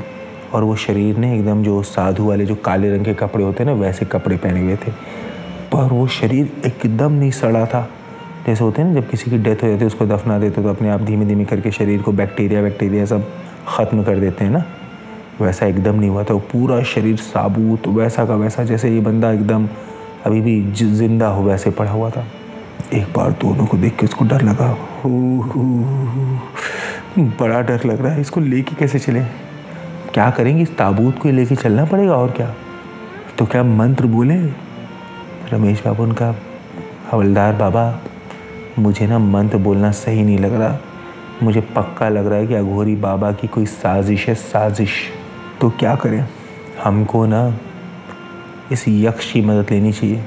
और 0.54 0.64
वो 0.64 0.76
शरीर 0.76 1.16
ने 1.16 1.34
एकदम 1.34 1.62
जो 1.62 1.82
साधु 1.82 2.24
वाले, 2.24 2.44
जो 2.44 2.54
काले 2.54 2.90
रंग 2.90 3.04
के 3.04 3.14
कपड़े 3.14 3.44
होते 3.44 3.64
हैं 3.64 3.70
ना, 3.70 3.80
वैसे 3.80 4.06
कपड़े 4.06 4.36
पहने 4.36 4.60
हुए 4.60 4.76
थे। 4.76 4.92
पर 5.72 5.82
वो 5.82 6.06
शरीर 6.06 6.62
एकदम 6.66 7.12
नहीं 7.12 7.30
सड़ा 7.30 7.66
था। 7.66 7.88
जैसे 8.46 8.64
होते 8.64 8.82
हैं 8.82 8.88
ना, 8.88 9.00
जब 9.00 9.08
किसी 9.10 9.30
की 9.30 9.38
डेथ 9.38 9.62
हो 9.62 9.68
जाती 9.68 9.80
है, 9.80 9.86
उसको 9.86 10.06
दफना 10.06 10.38
देते 10.38 10.62
तो 10.62 10.68
अपने 10.68 10.90
आप 10.90 11.00
धीमे 11.00 11.26
धीमे 11.26 11.44
करके 11.44 11.70
शरीर 11.70 12.02
को 12.02 12.12
बैक्टीरिया 12.12 12.62
बैक्टीरिया 12.62 13.04
सब 13.04 13.26
ख़त्म 13.68 14.02
कर 14.02 14.18
देते 14.18 14.44
हैं 14.44 14.52
ना। 14.52 14.64
वैसा 15.40 15.66
एकदम 15.66 15.94
नहीं 15.94 16.10
हुआ 16.10 16.24
था। 16.24 16.34
वो 16.34 16.40
पूरा 16.40 16.82
शरीर 16.82 17.16
साबुत, 17.16 17.86
वैसा 17.88 18.24
का 18.26 18.34
वैसा, 18.34 18.64
जैसे 18.64 18.90
ये 18.90 19.00
बंदा 19.00 19.32
एकदम 19.32 19.68
अभी 20.26 20.40
भी 20.40 20.72
ज़िंदा 20.72 21.28
हो, 21.28 21.42
वैसे 21.42 21.70
पड़ा 21.70 21.90
हुआ 21.90 22.10
था। 22.10 22.24
एक 22.94 23.12
बार 23.16 23.30
दोनों 23.30 23.66
को 23.66 23.76
देख 23.76 23.96
के 23.96 24.06
उसको 24.06 24.24
डर 24.24 24.42
लगा। 24.42 24.76
हो। 25.04 25.10
बड़ा 27.18 27.60
डर 27.60 27.84
लग 27.84 28.02
रहा 28.02 28.12
है, 28.12 28.20
इसको 28.20 28.40
लेके 28.40 28.74
कैसे 28.74 28.98
चले? 28.98 29.20
क्या 30.14 30.30
करेंगे? 30.30 30.62
इस 30.62 30.76
ताबूत 30.76 31.18
को 31.18 31.28
लेके 31.28 31.56
चलना 31.56 31.84
पड़ेगा 31.84 32.14
और 32.14 32.30
क्या? 32.30 32.54
तो 33.38 33.46
क्या 33.46 33.62
मंत्र 33.62 34.06
बोले? 34.06 34.36
रमेश 35.52 35.84
बाबू, 35.84 36.02
उनका 36.02 36.34
हवलदार 37.10 37.52
बाबा, 37.52 38.00
मुझे 38.78 39.06
ना 39.06 39.18
मंत्र 39.18 39.58
बोलना 39.58 39.90
सही 39.90 40.22
नहीं 40.22 40.38
लग 40.38 40.54
रहा। 40.54 40.78
मुझे 41.42 41.60
पक्का 41.60 42.08
लग 42.08 42.26
रहा 42.26 42.38
है 42.38 42.46
कि 42.46 42.54
अघोरी 42.54 42.96
बाबा 42.96 43.32
की 43.32 43.46
कोई 43.46 43.66
साजिश 43.66 44.28
है, 44.28 44.34
साजिश। 44.34 44.90
तो 45.60 45.70
क्या 45.70 45.94
करें? 45.94 46.28
हमको 46.84 47.26
ना 47.26 47.58
इस 48.72 48.84
यक्ष 48.88 49.32
की 49.32 49.40
मदद 49.40 49.66
लेनी 49.70 49.92
चाहिए। 49.92 50.24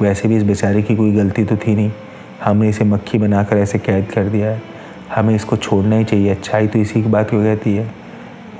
वैसे 0.00 0.28
भी 0.28 0.36
इस 0.36 0.42
बेचारे 0.42 0.82
की 0.82 0.96
कोई 0.96 1.12
गलती 1.12 1.44
तो 1.44 1.56
थी 1.56 1.74
नहीं। 1.74 1.92
हमने 2.44 2.68
इसे 2.68 2.84
मक्खी 2.84 3.18
बनाकर 3.18 3.56
ऐसे 3.56 3.78
कैद 3.78 4.08
कर 4.14 4.24
दिया 4.24 4.50
है। 4.50 4.69
हमें 5.14 5.34
इसको 5.34 5.56
छोड़ना 5.56 5.96
ही 5.96 6.04
चाहिए। 6.04 6.30
अच्छाई 6.30 6.66
तो 6.66 6.78
इसी 6.78 7.02
की 7.02 7.08
बात 7.08 7.30
क्यों 7.30 7.42
कहती 7.44 7.76
है। 7.76 7.94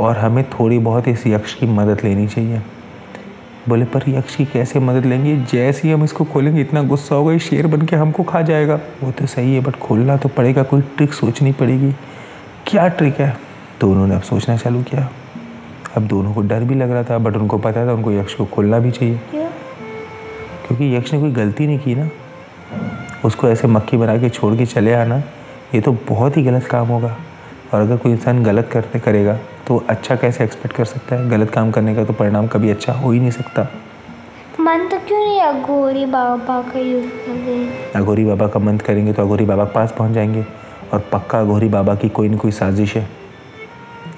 और 0.01 0.19
हमें 0.19 0.45
थोड़ी 0.45 0.79
बहुत 0.79 1.09
इस 1.09 1.27
यक्ष 1.27 1.55
की 1.55 1.67
मदद 1.67 2.01
लेनी 2.05 2.27
चाहिए। 2.27 2.63
बोले 3.69 3.85
पर 3.85 4.03
यक्ष 4.09 4.37
की 4.37 4.45
कैसे 4.45 4.79
मदद 4.79 5.07
लेंगे? 5.07 5.37
जैसे 5.37 5.89
ही 5.89 5.95
हम 5.95 6.05
इसको 6.05 6.25
खोलेंगे 6.25 6.61
इतना 6.61 6.83
गुस्सा 6.83 7.15
होगा 7.15 7.33
ये 7.33 7.39
शेर 7.39 7.67
बन 7.67 7.83
के 7.83 7.97
हमको 7.97 8.23
खा 8.23 8.43
जाएगा। 8.43 8.81
वो 9.03 9.11
तो 9.11 9.27
सही 9.27 9.55
है 9.55 9.61
बट 9.61 9.77
खोलना 9.77 10.17
तो 10.17 10.29
पड़ेगा 10.29 10.63
कोई 10.63 10.81
ट्रिक 10.81 11.13
सोचनी 11.13 11.53
पड़ेगी। 11.53 11.93
क्या 12.67 12.89
ट्रिक 12.89 13.21
है? 13.21 13.37
तो 13.81 13.91
उन्होंने 13.91 14.15
अब 14.15 14.23
सोचना 14.23 14.57
चालू 14.57 14.83
किया। 14.83 15.11
अब 15.97 16.03
दोनों 16.03 16.35
को 16.35 16.41
डर 16.41 16.61
भी 16.61 16.75
लग 16.75 16.91
रहा 16.91 17.03
था 17.03 17.19
बट 17.19 17.37
उनको 17.37 17.59
पता 17.59 17.87
था 17.87 17.93
उनको 17.93 18.13
यक्ष 18.13 18.35
को 18.35 18.45
खोलना 18.45 18.79
भी 18.79 18.91
चाहिए। 18.91 19.21
क्योंकि 20.67 20.97
यक्ष 20.97 21.13
ने 21.13 21.21
कोई 21.21 21.31
गलती 21.31 21.67
नहीं 21.67 21.79
की 21.79 21.95
ना। 21.95 22.09
उसको 23.25 23.49
ऐसे 23.49 23.69
मक्खी 23.69 23.97
बना 23.97 24.17
के 24.19 24.29
छोड़ 24.29 24.57
के 24.57 24.67
चले 24.67 24.95
आना। 24.95 25.23
ये 25.75 25.81
तो 25.81 25.93
बहुत 26.09 26.37
ही 26.37 26.43
गलत 26.43 26.67
काम 26.67 26.89
होगा। 26.89 27.17
और 27.75 27.81
अगर 27.81 27.97
कोई 27.97 28.13
इंसान 28.13 28.43
गलत 28.45 28.69
करते 28.73 28.99
करेगा 28.99 29.39
तो 29.67 29.77
अच्छा 29.89 30.17
कैसे 30.17 30.45
एक्सपेक्ट 30.45 30.77
कर 30.77 30.85
सकता 30.85 31.17
है? 31.17 31.29
गलत 31.31 31.51
काम 31.51 31.71
करने 31.71 31.95
का 31.95 32.05
तो 32.05 32.13
परिणाम 32.13 32.47
कभी 32.47 32.71
अच्छा 32.71 32.93
हो 32.93 33.11
ही 33.11 33.21
नहीं 33.21 33.31
सकता। 33.31 33.67
मन 34.61 34.89
तो 34.89 34.99
क्यों 34.99 35.19
नहीं 35.19 35.41
अघोरी 35.41 36.05
बाबा 36.07 36.61
का 36.63 36.79
यूज़ 36.79 37.07
कर 37.07 37.99
अघोरी 37.99 38.25
बाबा 38.25 38.47
का 38.47 38.61
मंत्र 38.61 38.87
करेंगे 38.87 39.13
तो 39.13 39.23
अघोरी 39.23 39.45
बाबा 39.45 39.65
के 39.65 39.73
पास 39.73 39.95
पहुँच 39.99 40.13
जाएँगे। 40.13 40.45
और 40.93 41.09
पक्का 41.13 41.41
अघोरी 41.41 41.69
बाबा 41.69 41.95
की 41.95 42.09
कोई 42.09 42.29
ना 42.29 42.37
कोई 42.37 42.51
साजिश 42.51 42.97
है। 42.97 43.09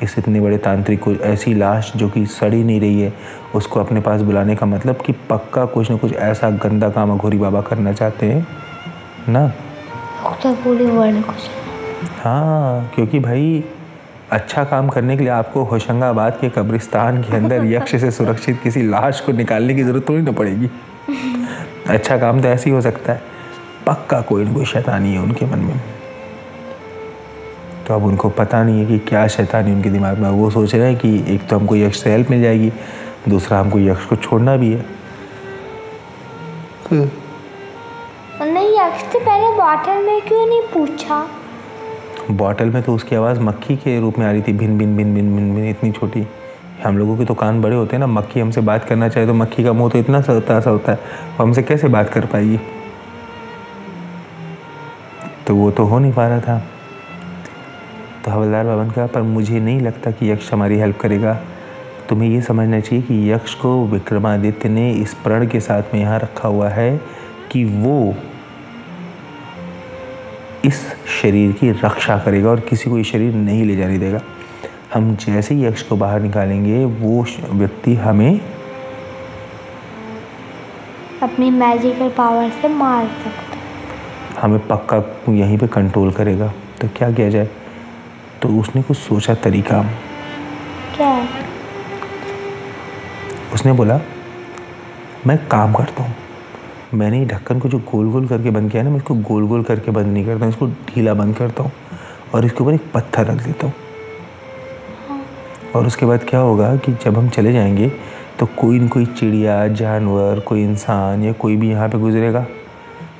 इस 0.03 0.15
इतने 0.19 0.41
बड़े 0.41 0.59
तांत्रिक 0.59 1.01
को 1.01 1.13
ऐसी 1.13 1.55
लाश 1.55 1.93
जो 1.97 2.09
कि 2.09 2.25
सड़ी 2.27 2.63
नहीं 2.65 2.81
रही 2.81 3.01
है 3.01 3.13
उसको 3.55 3.81
अपने 3.81 4.01
पास 4.01 4.21
बुलाने 4.21 4.57
का 4.57 4.67
मतलब 4.67 5.03
कि 5.07 5.13
पक्का 5.31 5.65
कुछ 5.65 5.91
ना 5.91 5.97
कुछ 5.97 6.13
ऐसा 6.13 6.51
गंदा 6.51 6.89
काम 6.91 7.13
अघोरी 7.13 7.39
बाबा 7.39 7.61
करना 7.61 7.93
चाहते 7.93 8.27
हैं 8.27 8.47
ना? 9.29 9.53
पूरी 10.27 10.87
वर्ल्ड 10.87 11.25
कुछ 11.25 11.37
हाँ 12.25 12.93
क्योंकि 12.95 13.19
भाई 13.21 13.65
अच्छा 14.31 14.65
काम 14.65 14.89
करने 14.89 15.17
के 15.17 15.23
लिए 15.23 15.33
आपको 15.33 15.63
होशंगाबाद 15.63 16.39
के 16.41 16.49
कब्रिस्तान 16.49 17.23
के 17.23 17.37
अंदर 17.37 17.65
यक्ष 17.73 17.97
से 17.97 18.11
सुरक्षित 18.11 18.61
किसी 18.63 18.83
लाश 18.83 19.21
को 19.21 19.33
निकालने 19.33 19.75
की 19.75 19.83
ज़रूरत 19.83 20.09
थोड़ी 20.09 20.23
ना 20.23 20.33
पड़ेगी। 20.33 20.71
अच्छा 21.89 22.19
काम 22.19 22.43
तो 22.43 22.49
ऐसे 22.49 22.71
ही 22.71 22.77
हो 22.77 22.83
सकता 22.83 23.13
है। 23.13 23.23
पक्का 23.87 24.21
कोई 24.21 24.45
ना 24.45 24.53
कोई 24.53 24.65
शैतानी 24.65 25.13
है 25.13 25.19
उनके 25.19 25.47
मन 25.47 25.59
में। 25.59 25.81
तो 27.89 27.95
अब 27.95 28.05
उनको 28.05 28.29
पता 28.29 28.65
नहीं 28.65 28.81
है 28.81 28.87
कि 28.87 28.99
क्या 28.99 29.27
शैतानी 29.27 29.73
उनके 29.73 29.91
दिमाग 29.91 30.19
में 30.19 30.31
वो 30.31 30.51
सोच 30.51 30.75
रहे 30.75 30.87
हैं 30.87 30.97
कि 30.97 31.35
एक 31.35 31.49
तो 31.49 31.59
हमको 31.59 31.77
यक्ष 31.77 32.03
से 32.03 32.11
हेल्प 32.11 32.31
मिल 32.31 32.43
जाएगी 32.43 32.73
दूसरा 33.29 33.61
हमको 33.61 33.79
यक्ष 33.79 34.05
को 34.05 34.17
छोड़ना 34.17 34.57
भी 34.57 34.73
है। 34.73 34.85
यक्ष 38.83 39.03
से 39.13 39.19
पहले 39.19 39.49
बॉटल 39.57 40.03
में 40.03 40.21
क्यों 40.21 40.47
नहीं 40.47 40.63
पूछा? 40.73 41.27
बॉटल 42.31 42.71
में 42.71 42.83
तो 42.83 42.95
उसकी 42.95 43.17
आवाज़ 43.17 43.41
मक्खी 43.41 43.77
के 43.77 43.99
रूप 44.01 44.19
में 44.19 44.27
आ 44.27 44.31
रही 44.31 44.43
थी, 44.43 44.53
भिन 44.53 44.79
भिन 44.79 44.97
भिन 44.97 45.15
भिन 45.15 45.35
भिन 45.37 45.55
भिन, 45.55 45.69
इतनी 45.69 45.91
छोटी। 45.93 46.27
हम 46.85 46.99
लोगों 46.99 47.17
के 47.17 47.25
तो 47.25 47.35
कान 47.35 47.61
बड़े 47.63 47.77
होते 47.77 47.97
हैं 47.97 48.01
ना, 48.01 48.07
मक्खी 48.07 48.41
हमसे 48.41 48.61
बात 48.61 48.85
करना 48.85 49.09
चाहे 49.09 49.27
तो 49.27 49.35
मक्खी 49.35 49.65
का 49.65 49.73
मुँह 49.73 49.91
तो 49.91 49.99
इतना 49.99 50.21
सा 50.21 50.33
होता 50.33 50.59
सा 50.61 50.71
होता 50.71 50.93
है। 50.93 50.99
वो 50.99 51.45
हमसे 51.45 51.63
कैसे 51.63 51.89
बात 51.89 52.11
कर 52.11 52.27
पाएगी? 52.27 52.59
तो 55.47 55.57
वो 55.57 55.71
तो 55.71 55.85
हो 55.85 55.99
नहीं 55.99 56.13
पा 56.13 56.27
रहा 56.29 56.41
था। 56.41 56.59
तो 58.25 58.31
हवलदार 58.31 58.65
बाबा 58.65 58.85
ने 58.85 58.91
कहा 58.91 59.07
पर 59.07 59.23
मुझे 59.23 59.61
नहीं 59.61 59.81
लगता 59.81 60.11
कि 60.11 60.31
यक्ष 60.31 60.53
हमारी 60.53 60.79
हेल्प 60.79 61.01
करेगा। 61.01 61.39
तुम्हें 62.09 62.31
ये 62.31 62.43
समझना 62.43 62.81
चाहिए 62.81 63.03
कि 63.03 63.33
यक्ष 63.33 63.55
को 63.55 63.85
विक्रमादित्य 63.87 64.69
ने 64.69 64.91
इस 64.93 65.15
प्रण 65.15 65.47
के 65.47 65.61
साथ 65.61 65.95
में 65.95 66.01
यहाँ 66.01 66.19
रखा 66.19 66.49
हुआ 66.49 66.69
है 66.69 67.01
कि 67.53 67.65
वो 67.65 68.15
इस 70.65 70.81
शरीर 71.23 71.53
की 71.53 71.71
रक्षा 71.71 72.19
करेगा 72.19 72.51
और 72.51 72.61
किसी 72.61 72.91
को 72.91 72.99
ये 72.99 73.05
शरीर 73.05 73.35
नहीं 73.35 73.65
ले 73.65 73.77
जाने 73.77 73.99
देगा। 73.99 74.21
हम 74.95 75.15
जैसे 75.17 75.55
ही 75.55 75.65
यक्ष 75.65 75.83
को 75.83 75.97
बाहर 75.97 76.21
निकालेंगे 76.21 76.85
वो 76.85 77.25
व्यक्ति 77.51 77.95
हमें 77.95 78.41
अपनी 81.23 81.51
मैजिकल 81.51 82.09
पावर 82.09 82.51
से 82.51 82.69
मार 82.69 83.07
सकता 83.07 84.41
हमें 84.41 84.67
पक्का 84.67 84.97
यहीं 85.33 85.59
पे 85.59 85.67
कंट्रोल 85.67 86.11
करेगा। 86.11 86.53
तो 86.81 86.89
क्या 86.89 87.11
किया 87.13 87.29
जाए? 87.31 87.49
तो 88.43 88.49
उसने 88.61 88.83
कुछ 88.83 88.97
सोचा 88.97 89.35
तरीका। 89.35 89.83
क्या? 90.97 91.29
उसने 93.55 93.73
बोला 93.73 94.01
मैं 95.27 95.39
काम 95.49 95.75
करता 95.75 96.03
हूँ। 96.03 96.15
मैंने 96.95 97.25
ढक्कन 97.27 97.59
को 97.59 97.69
जो 97.69 97.79
गोल 97.91 98.11
गोल 98.13 98.27
करके 98.29 98.51
बंद 98.51 98.71
किया 98.71 98.83
ना 98.83 98.91
मैं 98.91 98.97
इसको 98.97 99.15
गोल 99.25 99.47
गोल 99.49 99.63
करके 99.65 99.91
बंद 99.91 100.07
नहीं 100.07 100.25
करता 100.27 100.47
इसको 100.47 100.67
ढीला 100.89 101.15
बंद 101.15 101.37
करता 101.37 101.63
हूँ 101.63 101.73
और 102.35 102.45
इसके 102.45 102.65
ऊपर 102.65 102.75
एक 102.75 102.91
पत्थर 102.95 103.27
रख 103.27 103.43
देता 103.45 103.67
हूँ। 103.67 103.75
और 105.75 105.87
उसके 105.87 106.07
बाद 106.07 106.25
क्या 106.29 106.41
होगा 106.41 106.75
कि 106.77 106.93
जब 107.05 107.19
हम 107.19 107.29
चले 107.29 107.53
जाएँगे 107.53 107.89
तो 108.39 108.47
कोई 108.59 108.79
न 108.81 108.89
कोई 108.89 109.05
चिड़िया 109.07 109.67
जानवर 109.69 110.41
कोई 110.41 110.63
इंसान 110.65 111.23
या 111.25 111.33
कोई 111.33 111.57
भी 111.57 111.71
यहाँ 111.71 111.89
पे 111.89 111.99
गुजरेगा 111.99 112.47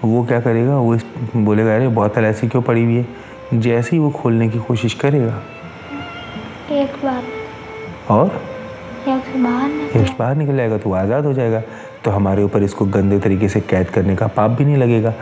वो 0.05 0.25
क्या 0.27 0.41
करेगा 0.41 0.79
वो 0.79 0.95
इस 0.95 1.05
बोलेगा 1.37 1.75
अरे 1.75 1.89
बोतल 1.91 2.25
ऐसी 2.25 2.49
क्यों 2.49 2.63
पड़ी 2.63 2.85
हुई 2.85 2.95
है? 2.95 3.07
जैसे 3.55 3.97
ही 3.97 4.03
वो 4.03 4.11
खोलने 4.11 4.49
की 4.49 4.59
कोशिश 4.59 4.95
करेगा। 4.95 5.43
एक 6.73 7.05
बार। 7.05 7.23
और? 8.11 8.41
एक 9.09 9.43
बाहर 9.43 9.69
निकल 9.69 10.15
बाहर 10.19 10.37
निकल 10.37 10.57
जाएगा 10.57 10.79
तो 10.79 10.93
आज़ाद 10.93 11.27
हो 11.27 11.33
जाएगा। 11.33 11.63
तो 12.05 12.11
हमारे 12.11 12.43
ऊपर 12.43 12.63
इसको 12.63 12.85
गंदे 12.85 13.19
तरीके 13.19 13.49
से 13.49 13.61
कैद 13.61 13.89
करने 13.89 14.17
का 14.17 14.27
पाप 14.27 14.51
भी 14.51 14.65
नहीं 14.65 14.77
लगेगा। 14.77 15.13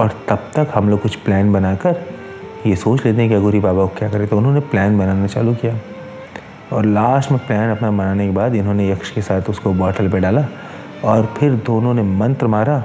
और 0.00 0.10
तब 0.28 0.50
तक 0.56 0.68
हम 0.74 0.88
लोग 0.88 1.00
कुछ 1.02 1.16
प्लान 1.16 1.52
बनाकर 1.52 2.04
ये 2.66 2.76
सोच 2.76 3.04
लेते 3.06 3.20
हैं 3.20 3.28
कि 3.28 3.34
अगोरी 3.34 3.60
बाबा 3.60 3.82
को 3.82 3.88
क्या 3.88 4.08
करें। 4.08 4.26
तो 4.28 4.36
उन्होंने 4.36 4.60
प्लान 4.60 4.98
बनाना 4.98 5.26
चालू 5.26 5.54
किया। 5.54 5.74
और 6.72 6.84
लास्ट 6.84 7.30
में 7.32 7.40
प्लान 7.46 7.70
अपना 7.70 7.90
बनाने 7.90 8.26
के 8.26 8.34
बाद 8.34 8.54
इन्होंने 8.54 8.90
यक्ष 8.90 9.10
के 9.10 9.22
साथ 9.22 9.50
उसको 9.50 9.72
बॉटल 9.72 10.08
पे 10.08 10.20
डाला। 10.20 10.44
और 11.04 11.34
फिर 11.38 11.52
दोनों 11.66 11.94
ने 11.94 12.02
मंत्र 12.02 12.46
मारा। 12.46 12.82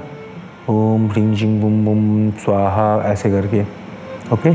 ओम 0.68 1.10
रिंग 1.12 1.34
जिंग 1.34 1.60
बुम 1.60 1.84
बुम 1.84 2.30
स्वाहा 2.44 3.02
ऐसे 3.04 3.30
करके। 3.30 3.62
ओके 4.32 4.54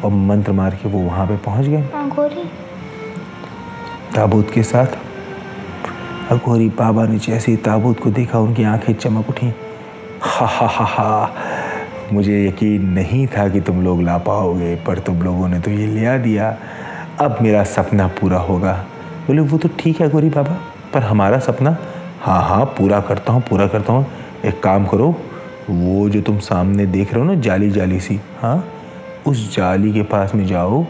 और 0.00 0.10
मंत्र 0.10 0.52
मार 0.52 0.74
के 0.74 0.88
वो 0.88 0.98
वहाँ 0.98 1.26
पे 1.26 1.36
पहुँच 1.36 1.66
गए। 1.66 1.82
ताबूत 4.14 4.50
के 4.50 4.62
साथ 4.62 4.86
अघोरी 6.30 6.68
बाबा 6.68 7.06
ने 7.06 7.18
जैसे 7.18 7.50
ही 7.50 7.56
ताबूत 7.56 8.00
को 8.00 8.10
देखा, 8.10 8.38
उनकी 8.38 8.62
आँखें 8.62 8.94
चमक 8.94 9.28
उठी। 9.28 9.46
हा 10.22 10.46
हा 10.46 10.66
हा 10.66 10.84
हा। 10.84 11.30
मुझे 12.12 12.48
यकीन 12.48 12.88
नहीं 12.88 13.26
था 13.26 13.48
कि 13.48 13.60
तुम 13.60 13.84
लोग 13.84 14.02
ला 14.02 14.18
पाओगे, 14.18 14.74
पर 14.76 14.98
तुम 14.98 15.22
लोगों 15.22 15.48
ने 15.48 15.60
तो 15.60 15.70
ये 15.70 15.86
लिया 15.86 16.18
दिया। 16.18 16.56
अब 17.20 17.38
मेरा 17.42 17.64
सपना 17.64 18.06
पूरा 18.06 18.38
होगा। 18.38 18.72
बोले, 19.26 19.40
वो 19.40 19.58
तो 19.58 19.68
ठीक 19.78 20.00
है 20.00 20.08
गोरी 20.08 20.28
बाबा, 20.28 20.60
पर 20.94 21.02
हमारा 21.02 21.38
सपना 21.38 21.76
हाँ 22.20 22.42
हाँ 22.42 22.64
पूरा 22.64 23.00
करता 23.00 23.32
हूँ, 23.32 23.42
पूरा 23.42 23.66
करता 23.66 23.92
हूँ। 23.92 24.06
एक 24.44 24.62
काम 24.62 24.86
करो, 24.86 25.14
वो 25.70 26.08
जो 26.08 26.20
तुम 26.20 26.38
सामने 26.38 26.86
देख 26.86 27.14
रहे 27.14 27.24
हो 27.24 27.34
ना 27.34 27.40
जाली 27.40 27.70
जाली 27.70 28.00
सी 28.00 28.20
हाँ 28.40 28.68
उस 29.26 29.56
जाली 29.56 29.92
के 29.92 30.02
पास 30.02 30.34
में 30.34 30.46
जाओ 30.46 30.86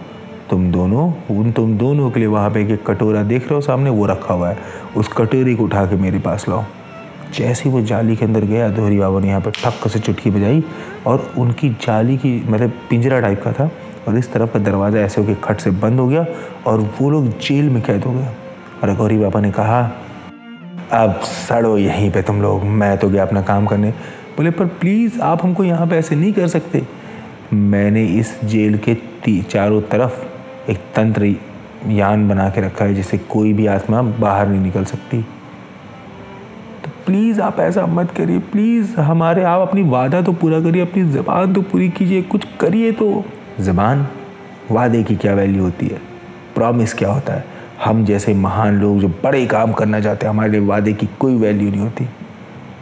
तुम 0.50 0.70
दोनों, 0.72 1.12
उन 1.30 1.50
तुम 1.52 1.76
दोनों 1.78 2.10
के 2.10 2.20
लिए 2.20 2.28
वहाँ 2.28 2.50
पे 2.50 2.60
एक 2.62 2.84
कटोरा 2.86 3.22
देख 3.22 3.42
रहे 3.42 3.54
हो 3.54 3.60
सामने, 3.60 3.90
वो 3.90 4.06
रखा 4.06 4.34
हुआ 4.34 4.48
है। 4.48 4.58
उस 4.96 5.08
कटोरे 5.08 5.54
को 5.54 5.64
उठा 5.64 5.84
के 5.86 5.96
मेरे 5.96 6.18
पास 6.18 6.48
लाओ। 6.48 6.64
जैसे 7.34 7.64
ही 7.64 7.70
वो 7.70 7.80
जाली 7.82 8.16
के 8.16 8.24
अंदर 8.24 8.44
गया, 8.44 8.68
दोहरी 8.68 8.98
बाबा 8.98 9.20
ने 9.20 9.28
यहाँ 9.28 9.40
पर 9.40 9.50
ठक 9.52 9.88
से 9.88 9.98
चुटकी 9.98 10.30
बजाई 10.30 10.62
और 11.06 11.32
उनकी 11.38 11.68
जाली 11.82 12.16
की 12.16 12.34
मतलब 12.48 12.72
पिंजरा 12.90 13.20
टाइप 13.20 13.42
का 13.42 13.52
था 13.52 13.70
और 14.08 14.18
इस 14.18 14.32
तरफ़ 14.32 14.52
का 14.52 14.58
दरवाज़ा 14.58 14.98
ऐसे 14.98 15.20
होकर 15.20 15.34
खट 15.44 15.60
से 15.60 15.70
बंद 15.72 16.00
हो 16.00 16.06
गया 16.08 16.26
और 16.66 16.80
वो 17.00 17.10
लोग 17.10 17.28
जेल 17.38 17.70
में 17.70 17.82
कैद 17.82 18.04
हो 18.04 18.12
गए। 18.12 18.28
और 18.82 18.94
गौरी 18.96 19.18
बाबा 19.18 19.40
ने 19.40 19.50
कहा, 19.50 19.80
अब 20.92 21.20
सड़ो 21.22 21.76
यहीं 21.78 22.10
पे 22.10 22.22
तुम 22.22 22.42
लोग, 22.42 22.64
मैं 22.64 22.96
तो 22.98 23.08
गया 23.08 23.22
अपना 23.22 23.42
काम 23.42 23.66
करने। 23.66 23.90
बोले, 24.36 24.50
पर 24.50 24.66
प्लीज़ 24.66 25.20
आप 25.20 25.44
हमको 25.44 25.64
यहाँ 25.64 25.86
पे 25.86 25.96
ऐसे 25.96 26.16
नहीं 26.16 26.32
कर 26.32 26.48
सकते। 26.48 26.82
मैंने 27.52 28.04
इस 28.18 28.38
जेल 28.44 28.78
के 28.78 28.96
चारों 29.42 29.80
तरफ़ 29.82 30.24
एक 30.70 30.78
तंत्र 30.94 31.36
यान 31.86 32.28
बना 32.28 32.50
के 32.50 32.60
रखा 32.60 32.84
है 32.84 32.94
जिससे 32.94 33.18
कोई 33.18 33.52
भी 33.52 33.66
आत्मा 33.66 34.02
बाहर 34.02 34.48
नहीं 34.48 34.60
निकल 34.60 34.84
सकती। 34.84 35.22
तो 36.84 36.90
प्लीज़ 37.06 37.40
आप 37.40 37.60
ऐसा 37.60 37.86
मत 37.86 38.10
करिए 38.10 38.38
प्लीज़ 38.38 39.00
हमारे 39.00 39.42
आप 39.42 39.68
अपनी 39.68 39.82
वादा 39.82 40.22
तो 40.22 40.32
पूरा 40.32 40.60
करिए, 40.60 40.82
अपनी 40.82 41.04
ज़बान 41.04 41.52
तो 41.54 41.62
पूरी 41.62 41.88
कीजिए, 41.88 42.22
कुछ 42.22 42.46
करिए 42.60 42.92
तो। 42.92 43.24
ज़बान, 43.60 44.08
वादे 44.70 45.02
की 45.02 45.16
क्या 45.16 45.34
वैल्यू 45.34 45.62
होती 45.62 45.86
है? 45.86 46.00
प्रॉमिस 46.54 46.94
क्या 46.94 47.12
होता 47.12 47.32
है? 47.32 47.44
हम 47.84 48.04
जैसे 48.04 48.34
महान 48.34 48.74
लोग 48.80 48.98
जो 48.98 49.08
बड़े 49.08 49.46
काम 49.46 49.72
करना 49.72 50.00
चाहते 50.00 50.26
हैं, 50.26 50.32
हमारे 50.32 50.50
लिए 50.50 50.60
वादे 50.60 50.92
की 50.92 51.08
कोई 51.18 51.36
वैल्यू 51.36 51.70
नहीं 51.70 51.80
होती। 51.80 52.08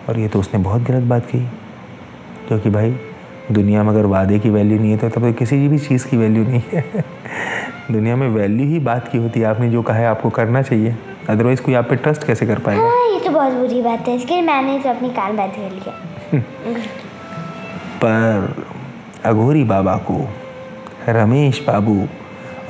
और 0.09 0.19
ये 0.19 0.29
तो 0.29 0.41
उसने 0.41 0.61
बहुत 0.61 0.83
गलत 0.83 1.03
बात 1.03 1.27
कही। 1.27 1.47
क्योंकि 2.49 2.71
भाई, 2.71 2.97
दुनिया 3.53 3.83
में 3.83 3.91
अगर 3.91 4.07
वादे 4.07 4.39
की 4.39 4.51
वैल्यू 4.51 4.79
नहीं 4.79 4.91
है 4.91 4.97
तो 4.97 5.09
तब 5.09 5.21
तो 5.21 5.33
किसी 5.33 5.69
भी 5.69 5.79
चीज़ 5.79 6.07
की 6.07 6.17
वैल्यू 6.17 6.45
नहीं 6.45 6.63
है। 6.73 7.05
दुनिया 7.91 8.17
में 8.17 8.29
वैल्यू 8.29 8.67
ही 8.67 8.79
बात 8.79 9.09
की 9.09 9.19
होती 9.19 9.41
है। 9.41 9.47
आपने 9.47 9.69
जो 9.71 9.83
कहा 9.83 9.97
है 9.97 10.07
आपको 10.07 10.31
करना 10.31 10.63
चाहिए। 10.63 10.97
अदरवाइज़ 11.29 11.63
कोई 11.63 11.75
आप 11.75 11.89
पे 11.91 11.97
ट्रस्ट 11.97 12.25
कैसे 12.25 12.47
कर 12.47 12.59
पाएगा? 12.59 12.83
हाँ 12.83 13.07
ये 13.07 13.21
तो 13.21 13.31
बहुत 13.31 13.53
बुरी 13.53 13.83
बात 13.83 14.09
है। 14.09 14.15
इसके 14.17 14.35
लिए 14.35 14.43
मैंने 14.43 14.79
तो 14.79 14.91
अपनी 14.91 15.11
कान 15.11 15.37
बंद 15.37 15.53
कर 15.53 15.71
लिया। 15.71 16.43
पर 17.97 18.55
अघोरी 19.25 19.65
बाबा 19.65 19.97
को 19.97 20.29
रमेश 21.09 21.65
बाबू 21.67 22.09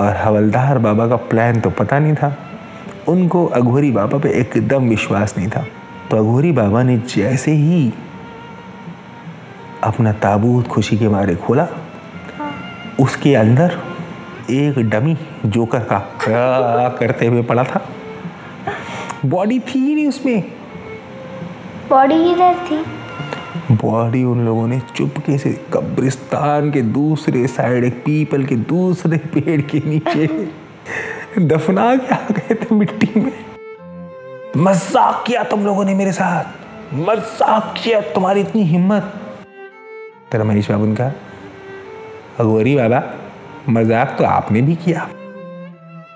और 0.00 0.16
हवलदार 0.16 0.78
बाबा 0.78 1.06
का 1.08 1.16
प्लान 1.16 1.60
तो 1.60 1.70
पता 1.70 1.98
नहीं 1.98 2.14
था। 2.14 2.36
उनको 3.08 3.46
अघोरी 3.46 3.90
बाबा 3.90 4.18
पे 4.18 4.30
एकदम 4.40 4.88
विश्वास 4.88 5.34
नहीं 5.38 5.48
था। 5.48 5.64
तो 6.10 6.16
अघोरी 6.16 6.52
बाबा 6.52 6.82
ने 6.82 6.98
जैसे 7.16 7.52
ही 7.52 7.92
अपना 9.84 10.12
ताबूत 10.12 10.68
खुशी 10.68 10.98
के 10.98 11.08
मारे 11.08 11.34
खोला 11.36 11.66
उसके 13.00 13.34
अंदर 13.34 13.80
एक 14.50 14.78
डमी 14.90 15.16
जोकर 15.46 15.78
का 15.78 15.98
करते 17.00 17.26
हुए 17.26 17.42
पड़ा 17.42 17.64
था। 17.64 17.80
बॉडी 19.26 19.58
थी 19.58 19.78
ही 19.78 19.94
नहीं 19.94 20.08
उसमें। 20.08 20.42
बॉडी 21.90 22.14
इधर 22.32 22.54
थी? 22.54 22.84
बॉडी 23.72 24.24
उन 24.24 24.44
लोगों 24.44 24.66
ने 24.68 24.80
चुपके 24.96 25.38
से 25.38 25.50
कब्रिस्तान 25.72 26.70
के 26.70 26.82
दूसरे 26.82 27.46
साइड 27.46 27.84
एक 27.84 27.94
पीपल 27.94 28.44
के 28.44 28.56
दूसरे 28.56 29.16
पेड़ 29.16 29.60
के 29.60 29.82
नीचे 29.86 30.26
दफना 31.38 31.96
के 31.96 32.14
आ 32.14 32.18
गए 32.30 32.54
थे 32.54 32.74
मिट्टी 32.74 33.20
में। 33.20 33.32
मज़ाक 34.56 35.24
किया 35.26 35.44
तुम 35.44 35.64
लोगों 35.64 35.84
ने 35.84 35.94
मेरे 35.94 36.12
साथ। 36.12 36.94
मज़ाक 36.94 37.74
किया 37.84 38.00
तुम्हारी 38.00 38.40
इतनी 38.40 38.62
हिम्मत। 38.62 39.12
तेरा 40.32 40.44
मनीष 40.44 40.70
बाबू 40.70 40.86
ने 40.86 40.94
कहा 40.94 41.12
अगोरी 42.40 42.76
बाबा 42.76 43.00
मज़ाक 43.68 44.14
तो 44.18 44.24
आपने 44.24 44.60
भी 44.62 44.74
किया। 44.76 45.06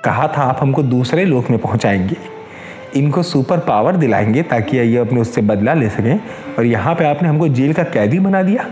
कहा 0.04 0.26
था 0.28 0.42
आप 0.42 0.58
हमको 0.60 0.82
दूसरे 0.82 1.24
लोक 1.24 1.50
में 1.50 1.58
पहुंचाएँगे। 1.58 2.16
इनको 2.96 3.22
सुपर 3.22 3.58
पावर 3.58 3.96
दिलाएँगे 3.96 4.42
ताकि 4.42 4.76
ये 4.76 4.96
अपने 4.96 5.20
उससे 5.20 5.40
बदला 5.42 5.74
ले 5.74 5.88
सकें 5.88 6.18
और 6.58 6.64
यहाँ 6.64 6.94
पे 6.94 7.04
आपने 7.04 7.28
हमको 7.28 7.48
जेल 7.48 7.72
का 7.72 7.82
कैदी 7.84 8.18
बना 8.18 8.42
दिया। 8.42 8.66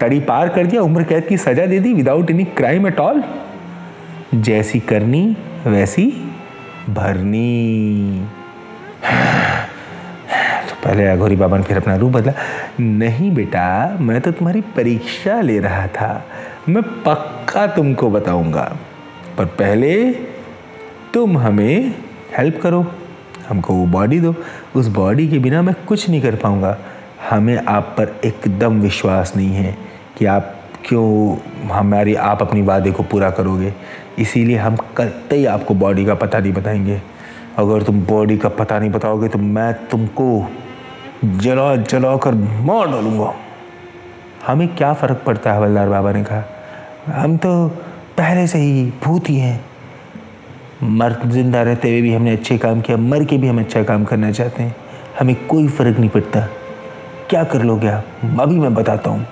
तड़ी 0.00 0.20
पार 0.20 0.48
कर 0.48 0.66
दिया, 0.66 0.82
उम्र 0.82 1.04
कैद 1.04 1.26
की 1.26 1.36
सजा 1.36 1.66
दे 1.66 1.78
दी 1.78 1.92
without 1.94 2.30
any 2.30 2.44
crime 2.44 2.86
at 2.86 3.00
all 3.00 3.22
जैसी 4.34 4.80
करनी, 4.80 5.36
वैसी 5.66 6.06
भरनी। 6.90 8.28
तो 10.68 10.74
पहले 10.84 11.06
अघोरी 11.06 11.36
बाबा 11.36 11.56
ने 11.56 11.62
फिर 11.62 11.76
अपना 11.76 11.96
रूप 11.96 12.12
बदला। 12.12 12.32
नहीं 12.80 13.30
बेटा, 13.34 13.96
मैं 14.00 14.20
तो 14.20 14.32
तुम्हारी 14.32 14.60
परीक्षा 14.76 15.40
ले 15.40 15.58
रहा 15.58 15.86
था। 15.86 16.12
मैं 16.68 16.82
पक्का 16.82 17.66
तुमको 17.66 18.10
बताऊँगा। 18.10 18.76
पर 19.38 19.44
पहले 19.44 20.12
तुम 21.14 21.38
हमें 21.38 21.94
हेल्प 22.38 22.60
करो। 22.62 22.86
हमको 23.48 23.74
वो 23.74 23.86
बॉडी 23.86 24.20
दो। 24.20 24.34
उस 24.76 24.86
बॉडी 24.86 25.28
के 25.28 25.38
बिना 25.38 25.62
मैं 25.62 25.74
कुछ 25.88 26.10
नहीं 26.10 26.22
कर 26.22 26.34
पाऊँगा। 26.34 26.78
हमें 27.30 27.64
आप 27.64 27.82
पर 27.82 28.20
एकदम 28.24 28.80
विश्वास 28.80 29.32
नहीं 29.36 29.48
है 29.48 29.78
कि 30.18 30.26
आप 30.26 30.56
क्यों 30.84 31.36
हमारी, 31.68 32.14
आप 32.14 32.42
अपनी 32.42 32.62
वादे 32.62 32.90
को 32.90 33.02
पूरा 33.02 33.30
करोगे। 33.30 33.74
इसीलिए 34.18 34.56
हम 34.56 34.76
करते 34.76 35.36
ही 35.36 35.46
आपको 35.46 35.74
बॉडी 35.74 36.04
का 36.04 36.14
पता 36.14 36.38
नहीं 36.38 36.52
बताएँगे। 36.52 37.02
अगर 37.58 37.82
तुम 37.82 38.00
बॉडी 38.02 38.38
का 38.38 38.48
पता 38.48 38.78
नहीं 38.78 38.90
बताओगे 38.90 39.28
तो 39.28 39.38
मैं 39.38 39.74
तुमको 39.88 40.50
जला 41.24 41.76
जला 41.76 42.16
कर 42.16 42.34
मार 42.64 42.86
डालूँगा। 42.86 43.34
हमें 44.46 44.76
क्या 44.76 44.92
फ़र्क 44.92 45.22
पड़ता 45.26 45.52
है 45.52 45.56
हवलदार 45.56 45.88
बाबा 45.88 46.12
ने 46.12 46.24
कहा। 46.24 46.44
हम 47.22 47.36
तो 47.36 47.68
पहले 48.18 48.46
से 48.46 48.58
ही 48.58 48.92
भूत 49.04 49.30
ही 49.30 49.36
हैं। 49.36 49.64
मर 50.82 51.16
ज़िंदा 51.26 51.62
रहते 51.62 51.90
हुए 51.90 52.02
भी 52.02 52.14
हमने 52.14 52.32
अच्छे 52.32 52.58
काम 52.58 52.80
किया 52.80 52.96
मर 52.96 53.24
के 53.24 53.38
भी 53.38 53.48
हम 53.48 53.58
अच्छा 53.60 53.82
काम 53.82 54.04
करना 54.04 54.32
चाहते 54.32 54.62
हैं। 54.62 54.76
हमें 55.20 55.46
कोई 55.46 55.68
फ़र्क 55.68 55.98
नहीं 55.98 56.10
पड़ता। 56.10 56.40
क्या 57.30 57.44
कर 57.44 57.62
लोगे 57.62 57.88
आप? 57.88 58.04
अभी 58.40 58.58
मैं 58.58 58.74
बताता 58.74 59.10
हूँ। 59.10 59.26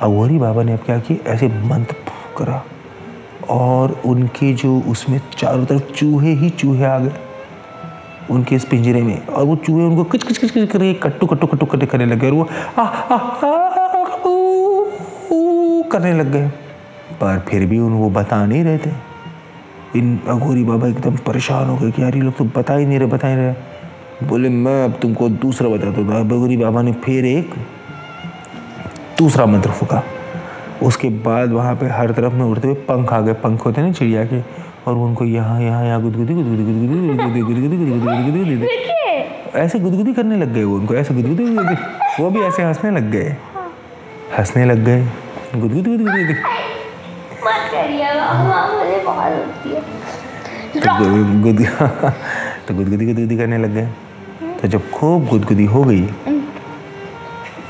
अवोरी 0.00 0.38
बाबा 0.38 0.62
ने 0.62 0.72
अब 0.72 0.78
क्या 0.78 0.98
किया? 0.98 1.32
ऐसे 1.32 1.48
मंत्र 1.48 1.96
करा। 2.38 2.64
और 3.50 4.02
उनके 4.06 4.52
जो 4.52 4.80
उसमें 4.80 5.20
चारों 5.38 5.64
तरफ़ 5.64 5.92
चूहे 5.92 6.32
ही 6.32 6.50
चूहे 6.50 6.84
आ 6.84 6.98
गए। 6.98 7.12
उनके 8.30 8.54
इस 8.56 8.64
पिंजरे 8.64 9.02
में। 9.02 9.26
और 9.26 9.44
वो 9.44 9.56
चूहे 9.56 9.86
उनको 9.86 10.04
किच 10.04 10.22
किच 10.22 10.38
किच 10.38 10.50
किच 10.50 10.70
करके 10.70 10.94
कट्टू 10.94 11.26
कट्टू 11.26 11.46
कट्टू 11.46 11.86
करने 11.86 12.06
लगे 12.06 12.26
और 12.26 12.32
वो 12.32 12.48
आ, 12.78 12.82
आ, 12.82 13.16
आ, 13.16 13.79
करने 15.90 16.12
लग 16.12 16.30
गए 16.32 16.48
पर 17.20 17.38
फिर 17.48 17.66
भी 17.66 17.78
उन 17.78 17.92
वो 17.94 18.10
बता 18.10 18.44
नहीं 18.46 18.64
रहे 18.64 18.78
थे 18.78 18.90
इन 19.96 20.18
अघोरी 20.28 20.64
बाबा 20.64 20.88
एकदम 20.88 21.16
परेशान 21.26 21.68
हो 21.68 21.76
गए 21.76 21.90
कि 21.90 22.02
यार 22.02 22.16
ये 22.16 22.22
लोग 22.22 22.36
तो 22.36 22.44
बता 22.56 22.74
ही 22.74 22.86
नहीं 22.86 22.98
रहे 22.98 23.08
बता 23.08 23.28
ही 23.28 23.36
नहीं 23.36 23.46
रहे 23.46 24.28
बोले 24.28 24.48
मैं 24.48 24.82
अब 24.84 24.98
तुमको 25.02 25.28
दूसरा 25.40 25.68
बताता 25.68 26.00
हूँ 26.00 26.20
अघोरी 26.20 26.56
बाबा 26.56 26.82
ने 26.82 26.92
फिर 27.04 27.26
एक 27.26 27.54
दूसरा 29.18 29.46
मंत्र 29.46 29.70
फूका 29.72 30.02
उसके 30.82 31.08
बाद 31.20 31.52
वहाँ 31.52 31.74
पे 31.76 31.86
हर 31.88 32.12
तरफ़ 32.12 32.34
में 32.34 32.44
उड़ते 32.44 32.68
हुए 32.68 32.76
पंख 32.84 33.12
आ 33.12 33.20
गए 33.20 33.32
पंख 33.40 33.64
होते 33.66 33.82
ना 33.82 33.92
चिड़िया 33.92 34.24
के 34.24 34.40
और 34.86 34.96
उनको 34.96 35.24
यहाँ 35.24 35.60
यहाँ 35.62 35.84
यहाँ 35.84 36.02
गुदगुदी 36.02 36.34
गुदगुदी 36.34 36.64
गुदगुदी 36.64 37.40
गुदगुदी 37.40 37.40
गुदगुदी 37.40 37.76
गुदगुदी 37.76 38.22
गुदगुदी 38.22 38.44
गुदगुदी 38.44 39.58
ऐसे 39.58 39.78
गुदगुदी 39.78 40.12
करने 40.12 40.36
लग 40.36 40.52
गए 40.54 40.64
वो 40.64 40.76
उनको 40.76 40.94
ऐसे 40.94 41.14
गुदगुदी 41.14 41.44
गुदगुदी 41.44 42.22
वो 42.22 42.30
भी 42.30 42.40
ऐसे 42.42 42.62
हंसने 42.62 42.90
लग 42.90 43.10
गए 43.10 43.36
हंसने 44.38 44.64
लग 44.64 44.84
गए 44.84 45.29
गुदगुदी 45.52 45.90
गुदगुदी 45.90 46.34
मत 47.44 47.62
करिएगा 47.70 48.26
मुझे 48.72 48.98
बहुत 49.04 49.32
होती 49.32 49.68
है 49.70 49.80
गुद 51.42 51.60
तो 52.68 52.74
गुदगुदी 52.74 53.06
गुदगुदी 53.06 53.36
करने 53.36 53.58
लग 53.58 53.74
गए। 53.74 53.88
तो 54.60 54.68
जब 54.68 54.90
खूब 54.90 55.26
गुदगुदी 55.28 55.64
हो 55.66 55.82
गई 55.84 56.02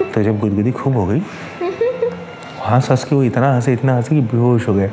तो 0.04 0.22
जब 0.22 0.38
गुदगुदी 0.40 0.72
खूब 0.72 0.96
हो 0.96 1.06
गई 1.06 1.22
हंस 2.66 2.90
हंस 2.90 3.04
के 3.04 3.14
वो 3.16 3.22
इतना 3.24 3.54
हंसे 3.54 3.72
इतना 3.72 3.96
हंसे 3.96 4.14
कि 4.14 4.20
बेहोश 4.22 4.68
हो 4.68 4.74
गए। 4.74 4.90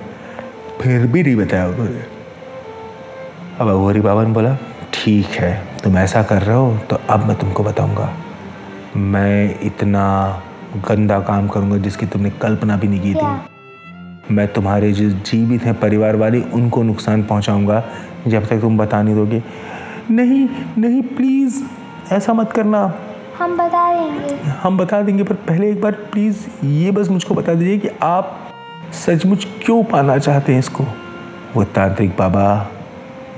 फिर 0.82 1.08
भी 1.08 1.24
नहीं 1.24 1.36
बताया 1.36 1.68
उन्होंने। 1.68 2.06
अब 3.60 3.68
अघोरी 3.70 4.02
बाबा 4.02 4.24
ने 4.24 4.34
बोला, 4.34 4.58
ठीक 4.94 5.26
है, 5.26 5.52
तुम 5.84 5.98
ऐसा 5.98 6.24
कर 6.24 6.42
रहे 6.42 6.56
हो 6.56 6.78
तो 6.90 7.00
अब 7.10 7.26
मैं 7.28 7.38
तुमको 7.40 7.64
बताऊँगा। 7.64 8.10
मैं 8.98 9.60
इतना 9.62 10.06
गंदा 10.82 11.20
काम 11.20 11.48
करूँगा 11.48 11.78
जिसकी 11.78 12.06
तुमने 12.06 12.30
कल्पना 12.42 12.78
भी 12.78 12.88
नहीं 12.88 13.02
की 13.02 13.14
थी। 13.14 14.34
मैं 14.36 14.48
तुम्हारे 14.54 14.92
जो 14.94 15.10
जीवित 15.10 15.64
हैं 15.64 15.74
परिवार 15.80 16.16
वाले 16.16 16.42
उनको 16.54 16.84
नुकसान 16.84 17.24
पहुंचाऊँगा 17.24 17.84
जब 18.28 18.48
तक 18.48 18.62
तुम 18.62 18.78
बता 18.78 19.02
नहीं 19.02 19.16
दोगे। 19.16 19.42
नहीं 20.12 20.48
नहीं 20.78 21.02
प्लीज़ 21.02 21.62
ऐसा 22.14 22.34
मत 22.34 22.52
करना। 22.52 22.82
हम 23.40 23.58
बता 23.58 23.94
देंगे। 23.94 24.36
हम 24.62 24.78
बता 24.78 25.02
देंगे 25.02 25.24
पर 25.24 25.36
पहले 25.48 25.70
एक 25.72 25.82
बार 25.82 25.92
प्लीज़ 26.12 26.46
ये 26.66 26.92
बस 26.92 27.10
मुझको 27.10 27.36
बता 27.36 27.54
दीजिए 27.54 27.78
कि 27.78 27.90
आप 28.04 28.38
सचमुच 29.06 29.48
क्यों 29.66 29.84
पाना 29.84 30.18
चाहते 30.18 30.52
हैं 30.52 30.60
इसको? 30.60 30.84
वो 31.56 31.64
तांत्रिक 31.64 32.16
बाबा 32.20 32.70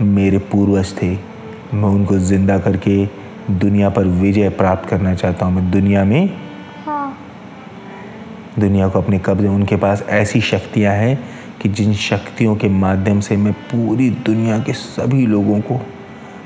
मेरे 0.01 0.37
पूर्वज 0.51 0.93
थे। 1.01 1.09
मैं 1.73 1.89
उनको 1.89 2.17
ज़िंदा 2.17 2.57
करके 2.59 3.05
दुनिया 3.51 3.89
पर 3.89 4.03
विजय 4.03 4.49
प्राप्त 4.49 4.89
करना 4.89 5.13
चाहता 5.15 5.45
हूँ। 5.45 5.53
मैं 5.55 5.71
दुनिया 5.71 6.03
में 6.05 6.48
दुनिया 8.59 8.87
को 8.89 9.01
अपने 9.01 9.19
कब्जे 9.19 9.47
उनके 9.47 9.75
पास 9.75 10.03
ऐसी 10.09 10.41
शक्तियाँ 10.41 10.93
हैं 10.95 11.19
कि 11.61 11.69
जिन 11.69 11.93
शक्तियों 11.93 12.55
के 12.55 12.69
माध्यम 12.69 13.19
से 13.19 13.37
मैं 13.37 13.53
पूरी 13.71 14.09
दुनिया 14.25 14.59
के 14.59 14.73
सभी 14.73 15.25
लोगों 15.27 15.59
को 15.61 15.79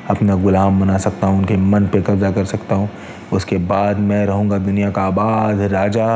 अपना 0.10 0.36
गुलाम 0.36 0.80
बना 0.80 0.98
सकता 0.98 1.28
हूँ, 1.28 1.38
उनके 1.40 1.58
मन 1.58 1.86
पे 1.88 2.02
कब्जा 2.02 2.32
कर 2.32 2.46
सकता 2.46 2.76
हूँ। 2.76 2.90
उसके 3.34 3.58
बाद 3.58 4.00
मैं 4.00 4.26
रहूँगा 4.26 4.58
दुनिया 4.58 4.90
का 4.92 5.02
आबाद 5.02 5.62
राजा 5.72 6.08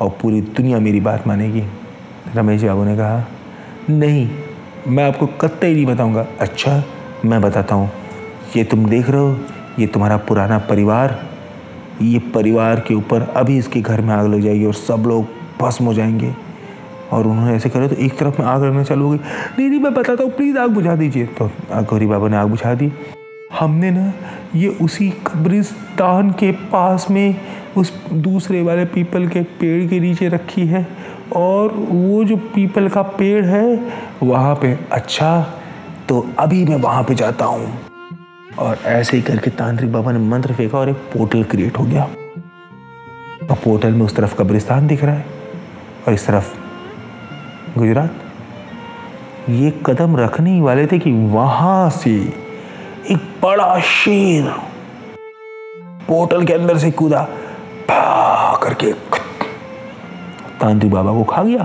और 0.00 0.08
पूरी 0.22 0.40
दुनिया 0.40 0.78
मेरी 0.78 1.00
बात 1.00 1.26
मानेगी। 1.26 1.62
रमेश 2.36 2.62
बाबू 2.62 2.84
ने 2.84 2.96
कहा, 2.96 3.24
नहीं, 3.90 4.28
मैं 4.88 5.04
आपको 5.04 5.26
कत्ते 5.26 5.66
ही 5.66 5.74
नहीं 5.74 5.86
बताऊँगा। 5.86 6.26
अच्छा 6.40 6.82
मैं 7.24 7.40
बताता 7.42 7.74
हूँ। 7.74 7.90
ये 8.56 8.64
तुम 8.64 8.86
देख 8.86 9.10
रहे 9.10 9.20
हो, 9.20 9.38
ये 9.78 9.86
तुम्हारा 9.86 10.16
पुराना 10.16 10.58
परिवार, 10.58 11.18
ये 12.02 12.18
परिवार 12.34 12.80
के 12.80 12.94
ऊपर 12.94 13.22
अभी 13.36 13.56
इसके 13.58 13.80
घर 13.80 14.00
में 14.00 14.14
आग 14.14 14.26
लग 14.26 14.40
जाएगी 14.40 14.64
और 14.64 14.74
सब 14.74 15.04
लोग 15.06 15.35
भस्म 15.60 15.84
हो 15.84 15.94
जाएँगे। 15.94 16.34
और 17.12 17.26
उन्होंने 17.26 17.54
ऐसे 17.54 17.68
करे 17.68 17.88
तो 17.88 17.96
एक 17.96 18.18
तरफ़ 18.18 18.42
में 18.42 18.48
आग 18.48 18.64
लगना 18.64 18.82
चालू 18.82 19.04
हो 19.04 19.10
गई। 19.10 19.18
नहीं 19.58 19.68
नहीं, 19.68 19.80
मैं 19.80 19.94
बताता 19.94 20.24
हूँ 20.24 20.32
प्लीज़ 20.32 20.58
आग 20.58 20.70
बुझा 20.70 20.96
दीजिए। 20.96 21.26
तो 21.26 21.50
गौरी 21.72 22.06
बाबा 22.06 22.28
ने 22.28 22.36
आग 22.36 22.48
बुझा 22.48 22.74
दी। 22.74 22.92
हमने 23.60 23.90
ना 23.90 24.12
ये 24.54 24.68
उसी 24.68 25.10
कब्रिस्तान 25.10 26.30
के 26.30 26.52
पास 26.52 27.06
में 27.10 27.36
उस 27.76 28.10
दूसरे 28.12 28.62
वाले 28.62 28.84
पीपल 28.84 29.28
के 29.28 29.40
पेड़ 29.40 29.88
के 29.90 30.00
नीचे 30.00 30.28
रखी 30.28 30.66
है। 30.66 30.86
और 31.36 31.72
वो 31.74 32.24
जो 32.24 32.36
पीपल 32.36 32.88
का 32.88 33.02
पेड़ 33.02 33.44
है, 33.44 33.80
वहाँ 34.22 34.54
पे 34.54 34.78
अच्छा 34.92 35.54
तो 36.08 36.28
अभी 36.38 36.64
मैं 36.64 36.76
वहाँ 36.76 37.02
पे 37.02 37.14
जाता 37.14 37.44
हूँ। 37.44 37.78
और 38.58 38.78
ऐसे 38.84 39.16
ही 39.16 39.22
करके 39.22 39.50
तांत्रिक 39.50 39.92
बाबा 39.92 40.12
ने 40.12 40.18
मंत्र 40.18 40.52
फेंका 40.52 40.78
और 40.78 40.88
एक 40.88 40.96
पोर्टल 40.96 41.44
क्रिएट 41.44 41.78
हो 41.78 41.84
गया। 41.84 42.02
और 43.50 43.56
पोर्टल 43.64 43.92
में 43.92 44.06
उस 44.06 44.16
तरफ़ 44.16 44.36
कब्रिस्तान 44.36 44.86
दिख 44.86 45.04
रहा 45.04 45.14
है। 45.14 45.24
और 46.06 46.14
इस 46.14 46.26
तरफ़ 46.26 46.54
गुजरात। 47.78 48.14
ये 49.50 49.70
कदम 49.86 50.16
रखने 50.16 50.52
ही 50.52 50.60
वाले 50.60 50.86
थे 50.86 50.98
कि 50.98 51.12
वहाँ 51.28 51.90
से 51.90 52.14
एक 53.10 53.18
बड़ा 53.42 53.78
शेर 53.80 54.50
पोर्टल 56.08 56.44
के 56.44 56.52
अंदर 56.52 56.78
से 56.78 56.90
कूदा 56.90 57.26
करके 58.62 58.92
तांत्रिक 60.60 60.92
बाबा 60.92 61.12
को 61.12 61.24
खा 61.24 61.42
गया। 61.42 61.64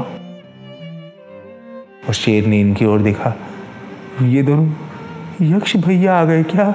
और 2.07 2.13
शेर 2.13 2.45
ने 2.45 2.59
इनकी 2.59 2.85
ओर 2.85 2.99
देखा, 2.99 3.33
ये 4.21 4.43
दोनों 4.43 4.67
यक्ष 5.47 5.75
भैया 5.77 6.19
आ 6.19 6.23
गए 6.25 6.43
क्या? 6.43 6.69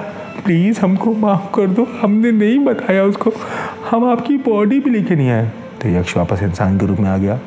प्लीज़ 0.45 0.79
हमको 0.81 1.13
माफ़ 1.15 1.51
कर 1.55 1.67
दो, 1.67 1.87
हमने 2.01 2.31
नहीं 2.31 2.59
बताया 2.65 3.03
उसको, 3.03 3.31
हम 3.89 4.09
आपकी 4.11 4.37
बॉडी 4.37 4.79
भी 4.79 4.89
लेके 4.89 5.15
नहीं 5.15 5.29
आए। 5.29 5.51
तो 5.81 5.89
यक्ष 5.89 6.17
वापस 6.17 6.43
इंसान 6.43 6.77
के 6.77 6.85
रूप 6.85 6.99
में 6.99 7.09
आ 7.09 7.17
गया। 7.17 7.39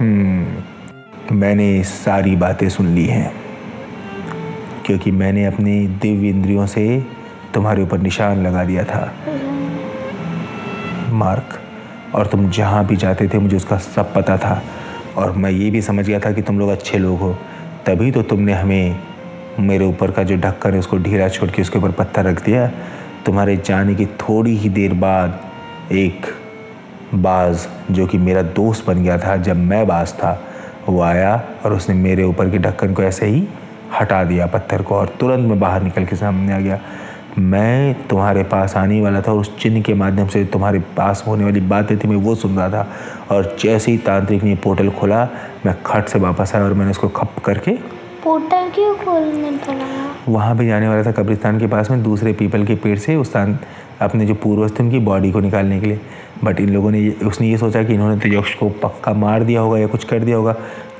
मैंने 0.00 1.82
सारी 1.84 2.34
बातें 2.36 2.68
सुन 2.68 2.86
ली 2.86 3.04
हैं, 3.06 3.32
क्योंकि 4.86 5.10
मैंने 5.10 5.44
अपने 5.44 5.86
दिव्य 6.02 6.28
इंद्रियों 6.28 6.66
से 6.66 6.84
तुम्हारे 7.54 7.82
ऊपर 7.82 7.98
निशान 7.98 8.42
लगा 8.42 8.64
दिया 8.64 8.84
था। 8.84 9.12
मार्क, 11.12 11.58
और 12.14 12.26
तुम 12.26 12.48
जहाँ 12.50 12.86
भी 12.86 12.96
जाते 12.96 13.28
थे, 13.28 13.38
मुझे 13.38 13.56
उसका 13.56 13.76
सब 13.76 14.12
पता 14.14 14.36
था, 14.38 14.62
और 15.16 15.32
मैं 15.32 15.50
ये 15.50 15.70
भी 15.70 15.82
समझ 15.82 16.06
गया 16.06 16.20
था 16.20 16.32
कि 16.32 16.42
तुम 16.42 16.58
लोग 16.58 16.70
अच्छे 16.70 16.98
लोग 16.98 17.18
हो। 17.18 17.32
तभी 17.86 18.10
तो 18.10 18.22
तुमने 18.22 18.52
हमें 18.52 18.98
मेरे 19.60 19.84
ऊपर 19.84 20.10
का 20.10 20.22
जो 20.22 20.36
ढक्कन 20.36 20.72
है, 20.72 20.78
उसको 20.78 20.96
ढीला 20.98 21.28
छोड़ 21.28 21.50
के 21.50 21.62
उसके 21.62 21.78
ऊपर 21.78 21.90
पत्थर 21.92 22.24
रख 22.24 22.44
दिया। 22.44 22.66
तुम्हारे 23.26 23.56
जाने 23.56 23.94
की 23.94 24.06
थोड़ी 24.06 24.56
ही 24.56 24.68
देर 24.68 24.92
बाद 24.94 25.40
एक 25.92 26.26
बाज 27.14 27.66
जो 27.90 28.06
कि 28.06 28.18
मेरा 28.18 28.42
दोस्त 28.42 28.86
बन 28.86 29.02
गया 29.02 29.18
था 29.18 29.36
जब 29.36 29.56
मैं 29.56 29.86
बाज 29.86 30.12
था 30.12 30.40
वो 30.88 31.00
आया 31.02 31.34
और 31.64 31.72
उसने 31.72 31.94
मेरे 31.94 32.24
ऊपर 32.24 32.50
के 32.50 32.58
ढक्कन 32.58 32.94
को 32.94 33.02
ऐसे 33.02 33.26
ही 33.26 33.46
हटा 34.00 34.22
दिया 34.24 34.46
पत्थर 34.46 34.82
को 34.82 34.94
और 34.94 35.08
तुरंत 35.20 35.48
मैं 35.48 35.58
बाहर 35.60 35.82
निकल 35.82 36.04
के 36.04 36.16
सामने 36.16 36.52
आ 36.52 36.58
गया। 36.58 36.78
मैं 37.38 37.94
तुम्हारे 38.08 38.42
पास 38.42 38.76
आने 38.76 39.00
वाला 39.00 39.20
था 39.20 39.32
उस 39.32 39.58
चिन्ह 39.58 39.82
के 39.82 39.94
माध्यम 39.94 40.28
से 40.28 40.44
तुम्हारे 40.44 40.78
पास 40.96 41.24
होने 41.26 41.44
वाली 41.44 41.60
बातें 41.60 41.96
थी 41.98 42.08
मैं 42.08 42.16
वो 42.16 42.34
सुन 42.34 42.56
रहा 42.56 42.68
था। 42.68 42.86
और 43.30 43.56
जैसे 43.60 43.92
ही 43.92 43.98
तांत्रिक 43.98 44.42
ने 44.44 44.54
पोर्टल 44.54 44.90
खोला 44.90 45.24
मैं 45.66 45.74
खट 45.86 46.08
से 46.08 46.18
वापस 46.18 46.54
आया 46.54 46.64
और 46.64 46.74
मैंने 46.74 46.90
उसको 46.90 47.08
खप 47.08 47.38
करके 47.44 47.72
पोर्टल 48.24 48.70
क्यों 48.74 48.94
खोलने 48.96 49.50
पड़ा? 49.50 49.86
वहाँ 50.28 50.54
पे 50.56 50.66
जाने 50.66 50.88
वाला 50.88 51.02
था 51.02 51.12
कब्रिस्तान 51.12 51.58
के 51.58 51.66
पास 51.66 51.90
में 51.90 52.02
दूसरे 52.02 52.32
पीपल 52.32 52.64
के 52.66 52.74
पेड़ 52.74 52.98
से 52.98 53.16
उस 53.16 53.36
अपने 53.36 54.26
जो 54.26 54.34
पूर्वज 54.34 54.78
थे 54.78 54.82
उनकी 54.82 54.98
बॉडी 54.98 55.30
को 55.32 55.40
निकालने 55.40 55.80
के 55.80 55.86
लिए। 55.86 56.00
बट 56.44 56.60
इन 56.60 56.68
लोगों 56.68 56.90
ने 56.90 57.08
उसने 57.26 57.48
ये 57.48 57.56
सोचा 57.58 57.82
कि 57.82 57.94
इन्होंने 57.94 58.20
तो 58.20 58.28
यक्ष 58.28 58.54
को 58.54 58.68
पक्का 58.82 59.12
मार 59.14 59.44
दिया 59.44 59.60
होगा 59.60 59.78
या 59.78 59.86
कुछ 59.86 60.04
कर 60.04 60.24
दिया 60.24 60.36
होगा, 60.36 60.52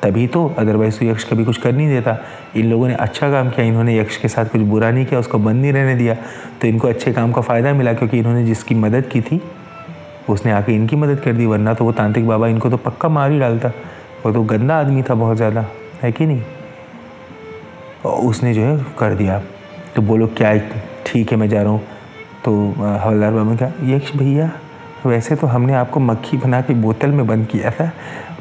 तभी 0.03 0.27
तो 0.27 0.47
अदरवाइज़ 0.59 0.99
तो 0.99 1.07
यक्ष 1.07 1.25
कभी 1.25 1.45
कुछ 1.45 1.57
कर 1.59 1.73
नहीं 1.73 1.89
देता। 1.89 2.17
इन 2.57 2.67
लोगों 2.71 2.89
ने 2.89 2.95
अच्छा 2.97 3.31
काम 3.31 3.51
किया, 3.51 3.67
इन्होंने 3.67 3.99
यक्ष 3.99 4.17
के 4.17 4.29
साथ 4.29 4.47
कुछ 4.47 4.61
बुरा 4.63 4.91
नहीं 4.91 5.07
किया, 5.07 5.21
उसको 5.21 5.39
बंद 5.39 5.61
नहीं 5.63 5.73
रहने 5.73 5.95
दिया। 5.97 6.17
तो 6.61 6.69
इनको 6.69 6.89
अच्छे 6.89 7.13
काम 7.13 7.33
का 7.33 7.41
फ़ायदा 7.41 7.73
मिला 7.75 7.93
क्योंकि 7.93 8.19
इन्होंने 8.19 8.45
जिसकी 8.45 8.75
मदद 8.75 9.09
की 9.13 9.21
थी, 9.21 9.41
उसने 10.29 10.53
आके 10.53 10.75
इनकी 10.75 10.97
मदद 10.97 11.21
कर 11.21 11.33
दी, 11.33 11.47
वरना 11.47 11.75
तो 11.75 11.85
वो 11.85 11.93
तांत्रिक 11.93 12.27
बाबा 12.27 12.49
इनको 12.49 12.71
तो 12.71 12.77
पक्का 12.77 13.09
मार 13.09 13.31
ही 13.31 13.39
डालता। 13.39 13.69
वो 14.25 14.33
तो 14.33 14.43
गंदा 14.45 14.79
आदमी 14.79 15.03
था 15.03 15.15
बहुत 15.15 15.37
ज़्यादा, 15.37 15.67
है 16.03 16.13
कि 16.13 16.27
नहीं? 16.27 16.43
और 18.05 18.21
उसने 18.21 18.55
जो 18.55 18.63
है 18.63 18.77
कर 18.99 19.15
दिया। 19.15 19.41
तो 19.97 20.03
बोलो, 20.03 20.27
क्या 20.27 20.57
ठीक 21.07 21.31
है, 21.33 21.39
मैं 21.39 21.49
जा 21.49 21.63
रहा 21.63 21.73
हूँ। 21.73 21.83
तो 22.45 22.53
हवलदार 22.79 23.33
बाबा 23.33 23.55
क्या 23.57 23.73
यक्ष 23.87 24.17
भैया 24.17 24.51
वैसे 25.07 25.37
तो 25.37 25.47
हमने 25.47 25.75
आपको 25.75 26.01
मक्खी 26.01 26.37
बना 26.37 26.61
के 26.61 26.75
बोतल 26.75 27.11
में 27.11 27.27
बंद 27.27 27.47
किया 27.47 27.71
था 27.71 27.91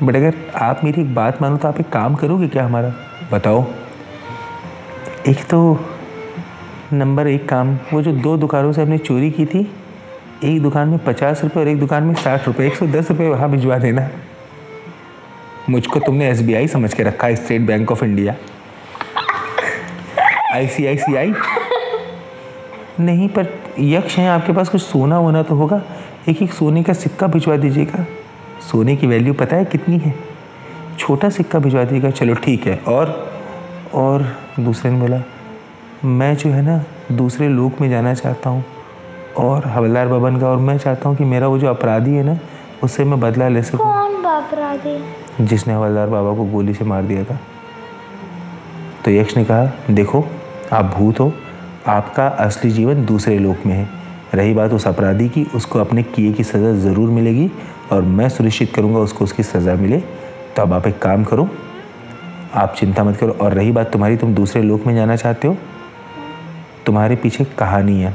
बट 0.03 0.15
अगर 0.15 0.33
आप 0.55 0.81
मेरी 0.83 1.01
एक 1.01 1.15
बात 1.15 1.41
मानो 1.41 1.57
तो 1.57 1.67
आप 1.67 1.79
एक 1.79 1.89
काम 1.89 2.15
करोगे 2.15 2.47
क्या 2.47 2.65
हमारा? 2.65 2.93
बताओ। 3.33 3.65
एक 5.27 5.43
तो 5.43 5.79
नंबर 6.93 7.27
एक 7.27 7.49
काम, 7.49 7.75
वो 7.93 8.01
जो 8.01 8.11
दो 8.11 8.37
दुकानों 8.37 8.73
से 8.73 8.81
हमने 8.81 8.97
चोरी 8.97 9.31
की 9.31 9.45
थी, 9.45 9.71
एक 10.43 10.61
दुकान 10.61 10.89
में 10.89 10.99
पचास 10.99 11.43
रुपये 11.43 11.63
और 11.63 11.69
एक 11.69 11.79
दुकान 11.79 12.03
में 12.03 12.13
साठ 12.15 12.47
रुपये 12.47 12.67
एक 12.67 12.75
सौ 12.75 12.87
दस 12.87 13.11
रुपये 13.11 13.29
वहाँ 13.29 13.49
भिजवा 13.51 13.77
देना। 13.77 14.07
मुझको 15.69 15.99
तुमने 15.99 16.29
एस 16.29 16.41
बी 16.41 16.53
आई 16.53 16.67
समझ 16.67 16.93
के 16.93 17.03
रखा 17.03 17.27
है, 17.27 17.35
state 17.35 17.61
bank 17.61 17.91
of 17.91 18.05
India. 18.05 18.35
I 20.53 20.67
C 20.67 20.85
I 20.85 20.97
C 20.97 21.15
I 21.15 21.33
नहीं, 22.99 23.29
पर 23.29 23.47
यक्ष 23.79 24.17
हैं, 24.17 24.29
आपके 24.29 24.53
पास 24.53 24.69
कुछ 24.69 24.81
सोना 24.81 25.19
वोना 25.19 25.43
तो 25.43 25.55
होगा। 25.55 25.81
एक 26.29 26.41
एक 26.41 26.53
सोने 26.53 26.81
का 26.83 26.93
सिक्का 26.93 27.27
भिजवा 27.27 27.55
दीजिएगा। 27.57 28.05
सोने 28.61 28.95
की 28.95 29.07
वैल्यू 29.07 29.33
पता 29.33 29.55
है 29.55 29.65
कितनी 29.65 29.97
है? 29.97 30.13
छोटा 30.99 31.29
सिक्का 31.29 31.59
भिजवा 31.59 31.83
दीजिएगा 31.83 32.09
चलो 32.09 32.33
ठीक 32.35 32.65
है। 32.67 32.75
और 32.87 33.13
और 33.93 34.25
दूसरे 34.59 34.91
ने 34.91 34.99
बोला 34.99 35.21
मैं 36.05 36.35
जो 36.37 36.49
है 36.49 36.61
ना 36.61 36.83
दूसरे 37.11 37.47
लोक 37.49 37.79
में 37.81 37.89
जाना 37.89 38.13
चाहता 38.13 38.49
हूँ 38.49 38.63
और 39.37 39.67
हवलदार 39.67 40.07
भवन 40.07 40.39
का 40.39 40.47
और 40.47 40.57
मैं 40.57 40.77
चाहता 40.77 41.09
हूँ 41.09 41.17
कि 41.17 41.23
मेरा 41.23 41.47
वो 41.47 41.59
जो 41.59 41.67
अपराधी 41.67 42.15
है 42.15 42.23
ना 42.23 42.37
उससे 42.83 43.03
मैं 43.03 43.19
बदला 43.19 43.47
ले 43.47 43.61
सकूँ। 43.63 43.79
कौन 43.79 44.23
अपराधी 44.23 45.45
जिसने 45.45 45.73
हवलदार 45.73 46.09
बाबा 46.09 46.33
को 46.35 46.45
गोली 46.45 46.73
से 46.73 46.85
मार 46.85 47.03
दिया 47.03 47.23
था। 47.23 47.39
तो 49.05 49.11
यक्ष 49.11 49.37
ने 49.37 49.45
कहा 49.45 49.71
देखो 49.91 50.25
आप 50.73 50.85
भूत 50.97 51.19
हो 51.19 51.31
आपका 51.87 52.27
असली 52.27 52.71
जीवन 52.71 53.05
दूसरे 53.05 53.37
लोक 53.39 53.65
में 53.65 53.73
है। 53.73 53.89
रही 54.33 54.53
बात 54.53 54.73
उस 54.73 54.87
अपराधी 54.87 55.27
की, 55.29 55.43
उसको 55.55 55.79
अपने 55.79 56.03
किए 56.03 56.31
की 56.33 56.43
सज़ा 56.43 56.73
ज़रूर 56.81 57.09
मिलेगी 57.09 57.49
और 57.91 58.01
मैं 58.01 58.29
सुनिश्चित 58.29 58.73
करूँगा 58.75 58.99
उसको 58.99 59.23
उसकी 59.23 59.43
सज़ा 59.43 59.75
मिले। 59.75 59.99
तो 60.55 60.61
अब 60.61 60.73
आप 60.73 60.87
एक 60.87 60.99
काम 60.99 61.23
करो, 61.23 61.47
आप 62.53 62.75
चिंता 62.75 63.03
मत 63.03 63.17
करो। 63.17 63.31
और 63.31 63.53
रही 63.53 63.71
बात 63.71 63.91
तुम्हारी, 63.91 64.17
तुम 64.17 64.33
दूसरे 64.35 64.61
लोक 64.61 64.85
में 64.87 64.93
जाना 64.95 65.15
चाहते 65.15 65.47
हो? 65.47 65.57
तुम्हारे 66.85 67.15
पीछे 67.15 67.45
कहानी 67.59 68.01
है, 68.01 68.13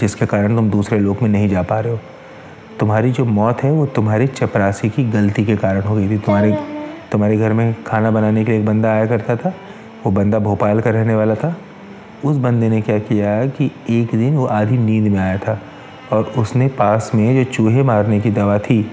जिसके 0.00 0.26
कारण 0.26 0.56
तुम 0.56 0.70
दूसरे 0.70 0.98
लोक 0.98 1.22
में 1.22 1.28
नहीं 1.30 1.48
जा 1.48 1.62
पा 1.62 1.80
रहे 1.80 1.92
हो। 1.92 1.98
तुम्हारी 2.80 3.12
जो 3.12 3.24
मौत 3.24 3.62
है, 3.62 3.70
वो 3.70 3.86
तुम्हारी 3.86 4.26
चपरासी 4.26 4.88
की 4.90 5.04
गलती 5.10 5.44
के 5.44 5.56
कारण 5.56 5.82
हो 5.82 5.94
गई 5.96 6.08
थी। 6.08 6.18
तुम्हारे 6.18 6.56
तुम्हारे 7.12 7.36
घर 7.36 7.52
में 7.52 7.74
खाना 7.84 8.10
बनाने 8.10 8.44
के 8.44 8.50
लिए 8.50 8.60
एक 8.60 8.66
बंदा 8.66 8.90
आया 8.92 9.06
करता 9.06 9.36
था, 9.36 9.52
वो 10.04 10.10
बंदा 10.12 10.38
भोपाल 10.38 10.80
का 10.80 10.90
रहने 10.90 11.14
वाला 11.14 11.34
था। 11.34 11.54
उस 12.24 12.36
बंदे 12.36 12.68
ने 12.68 12.80
क्या 12.80 12.98
किया 12.98 13.46
कि 13.46 13.70
एक 13.90 14.10
दिन 14.12 14.36
वो 14.36 14.46
आधी 14.46 14.78
नींद 14.78 15.12
में 15.12 15.18
आया 15.18 15.38
था 15.38 15.62
और 16.12 16.24
उसने 16.24 16.68
पास 16.68 17.10
में 17.14 17.44
जो 17.44 17.50
चूहे 17.50 17.82
मारने 17.82 18.20
की 18.20 18.30
दवा 18.30 18.58
थी, 18.58 18.90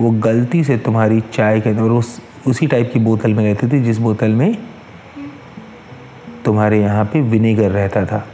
वो 0.00 0.10
गलती 0.10 0.64
से 0.64 0.78
तुम्हारी 0.78 1.20
चाय 1.20 1.60
के 1.60 1.70
अंदर 1.70 1.82
उस, 1.82 2.22
उसी 2.46 2.66
टाइप 2.66 2.90
की 2.92 2.98
बोतल 2.98 3.34
में 3.34 3.44
रहती 3.44 3.68
थी 3.68 3.82
जिस 3.82 3.98
बोतल 3.98 4.30
में 4.30 4.58
तुम्हारे 6.44 6.80
यहाँ 6.80 7.04
पे 7.04 7.20
विनेगर 7.20 7.70
रहता 7.70 8.04
था। 8.04 8.26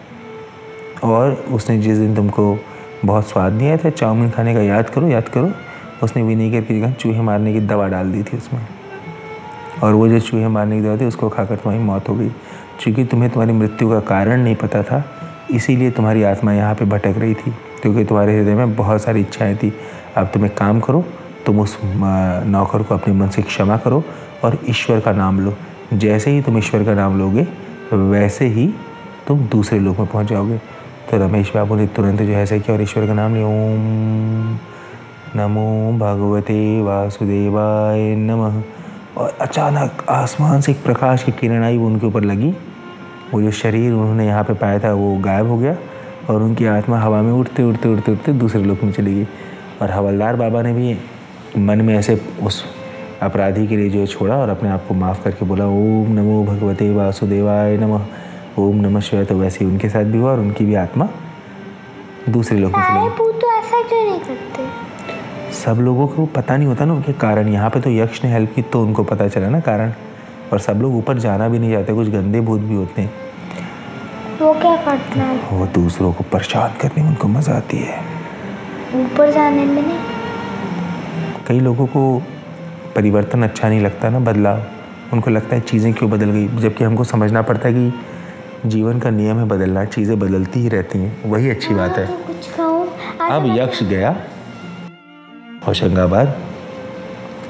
और 1.04 1.32
उसने 1.32 1.78
जिस 1.78 1.98
दिन 1.98 2.16
तुमको 2.16 2.58
बहुत 3.04 3.28
स्वाद 3.28 3.52
नहीं 3.52 3.68
आया 3.68 3.76
था, 3.76 3.90
चाउमीन 3.90 4.30
खाने 4.30 4.54
का 4.54 4.60
याद 4.60 4.90
करो 4.90 5.08
याद 5.08 5.28
करो, 5.28 5.52
उसने 6.02 6.22
विनेगर 6.22 6.60
की 6.60 6.80
जगह 6.80 6.92
चूहे 6.92 7.20
मारने 7.20 7.52
की 7.52 7.60
दवा 7.60 7.88
डाल 7.88 8.12
दी 8.12 8.22
थी 8.22 8.36
उसमें। 8.36 8.60
और 9.82 9.94
वो 9.94 10.08
जो 10.08 10.20
चूहे 10.20 10.48
मारने 10.48 10.76
की 10.76 10.82
दवा 10.82 10.96
थी, 10.96 11.04
उसको 11.04 11.28
खाकर 11.28 11.56
तुम्हारी 11.56 11.84
मौत 11.84 12.08
हो 12.08 12.14
गई। 12.14 12.30
चूँकि 12.80 13.04
तुम्हें 13.04 13.30
तुम्हारी 13.30 13.52
मृत्यु 13.52 13.88
का 13.90 14.00
कारण 14.08 14.42
नहीं 14.42 14.54
पता 14.56 14.82
था, 14.82 15.02
इसीलिए 15.50 15.90
तुम्हारी 15.90 16.22
आत्मा 16.22 16.52
यहाँ 16.52 16.74
पे 16.74 16.84
भटक 16.84 17.14
रही 17.18 17.34
थी, 17.34 17.50
क्योंकि 17.82 18.04
तुम्हारे 18.04 18.36
हृदय 18.38 18.54
में 18.54 18.74
बहुत 18.76 19.02
सारी 19.02 19.20
इच्छाएँ 19.20 19.56
थी। 19.56 19.72
अब 20.16 20.30
तुम 20.34 20.44
एक 20.46 20.56
काम 20.56 20.80
करो, 20.80 21.04
तुम 21.46 21.60
उस 21.60 21.78
नौकर 21.84 22.82
को 22.82 22.94
अपने 22.94 23.14
मन 23.14 23.28
से 23.28 23.42
क्षमा 23.42 23.76
करो 23.76 24.02
और 24.44 24.58
ईश्वर 24.68 25.00
का 25.00 25.12
नाम 25.12 25.40
लो। 25.40 25.54
जैसे 25.94 26.30
ही 26.30 26.42
तुम 26.42 26.58
ईश्वर 26.58 26.84
का 26.84 26.94
नाम 26.94 27.18
लोगे, 27.18 27.46
वैसे 27.92 28.46
ही 28.46 28.68
तुम 29.28 29.46
दूसरे 29.48 29.78
लोग 29.78 29.98
में 29.98 30.08
पहुँच 30.08 30.26
जाओगे। 30.26 30.58
तो 31.10 31.16
रमेश 31.18 31.52
बाबू 31.54 31.74
ने 31.76 31.86
तुरंत 31.86 32.22
जो 32.22 32.32
ऐसे 32.32 32.58
किया 32.60 32.76
और 32.76 32.82
ईश्वर 32.82 33.06
का 33.06 33.14
नाम 33.14 33.34
लिया। 33.34 33.46
ओम 33.46 34.58
नमो 35.36 35.92
भगवते 35.98 36.80
वासुदेवाय 36.82 38.14
नमः। 38.18 38.62
और 39.16 39.36
अचानक 39.40 40.04
आसमान 40.10 40.60
से 40.60 40.72
एक 40.72 40.82
प्रकाश 40.84 41.22
की 41.22 41.32
किरण 41.32 41.64
आई 41.64 41.78
वो 41.78 41.86
उनके 41.86 42.06
ऊपर 42.06 42.24
लगी। 42.24 42.54
वो 43.32 43.42
जो 43.42 43.50
शरीर 43.50 43.92
उन्होंने 43.92 44.26
यहाँ 44.26 44.44
पे 44.44 44.54
पाया 44.54 44.78
था 44.78 44.92
वो 44.94 45.14
गायब 45.24 45.48
हो 45.48 45.58
गया 45.58 45.76
और 46.30 46.42
उनकी 46.42 46.66
आत्मा 46.66 46.98
हवा 46.98 47.22
में 47.22 47.32
उड़ते 47.32 47.62
उड़ते 47.62 47.88
उड़ते 47.88 48.12
उड़ते 48.12 48.32
दूसरे 48.32 48.62
लोक 48.62 48.82
में 48.84 48.92
चली 48.92 49.14
गई। 49.14 49.26
और 49.82 49.90
हवलदार 49.90 50.36
बाबा 50.36 50.62
ने 50.62 50.72
भी 50.72 50.96
मन 51.58 51.80
में 51.80 51.94
ऐसे 51.96 52.20
उस 52.42 52.64
अपराधी 53.22 53.66
के 53.66 53.76
लिए 53.76 53.90
जो 53.90 54.00
है 54.00 54.06
छोड़ा 54.06 54.36
और 54.36 54.48
अपने 54.48 54.68
आप 54.68 54.86
को 54.88 54.94
माफ़ 54.94 55.22
करके 55.24 55.44
बोला 55.44 55.66
ओम 55.66 56.12
नमो 56.12 56.42
भगवते 56.44 56.90
वासुदेवाय 56.94 57.76
नमः। 57.76 58.06
ओम 58.58 58.76
नमः 58.76 59.00
शिवाय 59.00 59.24
तो 59.24 59.34
वैसे 59.34 59.64
ही 59.64 59.70
उनके 59.70 59.88
साथ 59.88 60.04
भी 60.04 60.18
हुआ 60.18 60.30
और 60.30 60.40
उनकी 60.40 60.64
भी 60.64 60.74
आत्मा 60.74 61.08
दूसरे 62.28 62.58
लोगों 62.58 62.80
से 62.80 63.08
तो 63.18 63.50
ऐसा 63.52 63.82
क्यों 63.82 64.04
नहीं 64.04 64.20
करते? 64.20 64.87
सब 65.54 65.78
लोगों 65.80 66.06
को 66.08 66.24
पता 66.26 66.56
नहीं 66.56 66.68
होता 66.68 66.84
ना 66.84 66.94
उनके 66.94 67.12
कारण 67.12 67.48
यहाँ 67.48 67.70
पे 67.70 67.80
तो 67.80 67.90
यक्ष 67.90 68.22
ने 68.24 68.30
हेल्प 68.32 68.52
की 68.54 68.62
तो 68.62 68.82
उनको 68.82 69.02
पता 69.04 69.28
चला 69.28 69.48
ना 69.48 69.60
कारण। 69.60 69.92
और 70.52 70.58
सब 70.58 70.80
लोग 70.82 70.94
ऊपर 70.96 71.18
जाना 71.18 71.48
भी 71.48 71.58
नहीं 71.58 71.72
चाहते 71.72 71.92
कुछ 71.94 72.08
गंदे 72.08 72.40
भूत 72.40 72.60
भी 72.60 72.74
होते 72.74 73.02
हैं। 73.02 73.12
वो 74.40 74.52
क्या 74.54 74.76
करते 74.76 75.20
हैं? 75.20 75.58
वो 75.58 75.66
दूसरों 75.66 76.12
को 76.12 76.24
परेशान 76.32 76.74
करने 76.80 77.02
में 77.02 77.08
उनको 77.08 77.28
मज़ा 77.28 77.56
आती 77.56 77.78
है। 77.78 77.98
ऊपर 78.94 79.32
जाने 79.32 79.64
में 79.64 79.82
नहीं? 79.82 79.98
कई 81.48 81.60
लोगों 81.60 81.86
को 81.86 82.22
परिवर्तन 82.96 83.42
अच्छा 83.42 83.68
नहीं 83.68 83.80
लगता 83.80 84.08
ना 84.10 84.18
बदलाव। 84.20 84.62
उनको 85.12 85.30
लगता 85.30 85.56
है 85.56 85.60
चीज़ें 85.62 85.92
क्यों 85.94 86.10
बदल 86.10 86.30
गई? 86.30 86.46
जबकि 86.58 86.84
हमको 86.84 87.04
समझना 87.04 87.42
पड़ता 87.42 87.68
है 87.68 87.74
कि 87.74 88.68
जीवन 88.68 88.98
का 88.98 89.10
नियम 89.10 89.38
है 89.38 89.44
बदलना 89.48 89.84
चीज़ें 89.86 90.18
बदलती 90.18 90.60
ही 90.60 90.68
रहती 90.68 90.98
हैं। 90.98 91.30
वही 91.30 91.50
अच्छी 91.50 91.74
बात 91.74 91.98
है। 91.98 92.06
तो 92.56 92.66
अब 93.30 93.54
यक्ष 93.56 93.82
गया। 93.82 94.16
होशंगाबाद, 95.68 96.38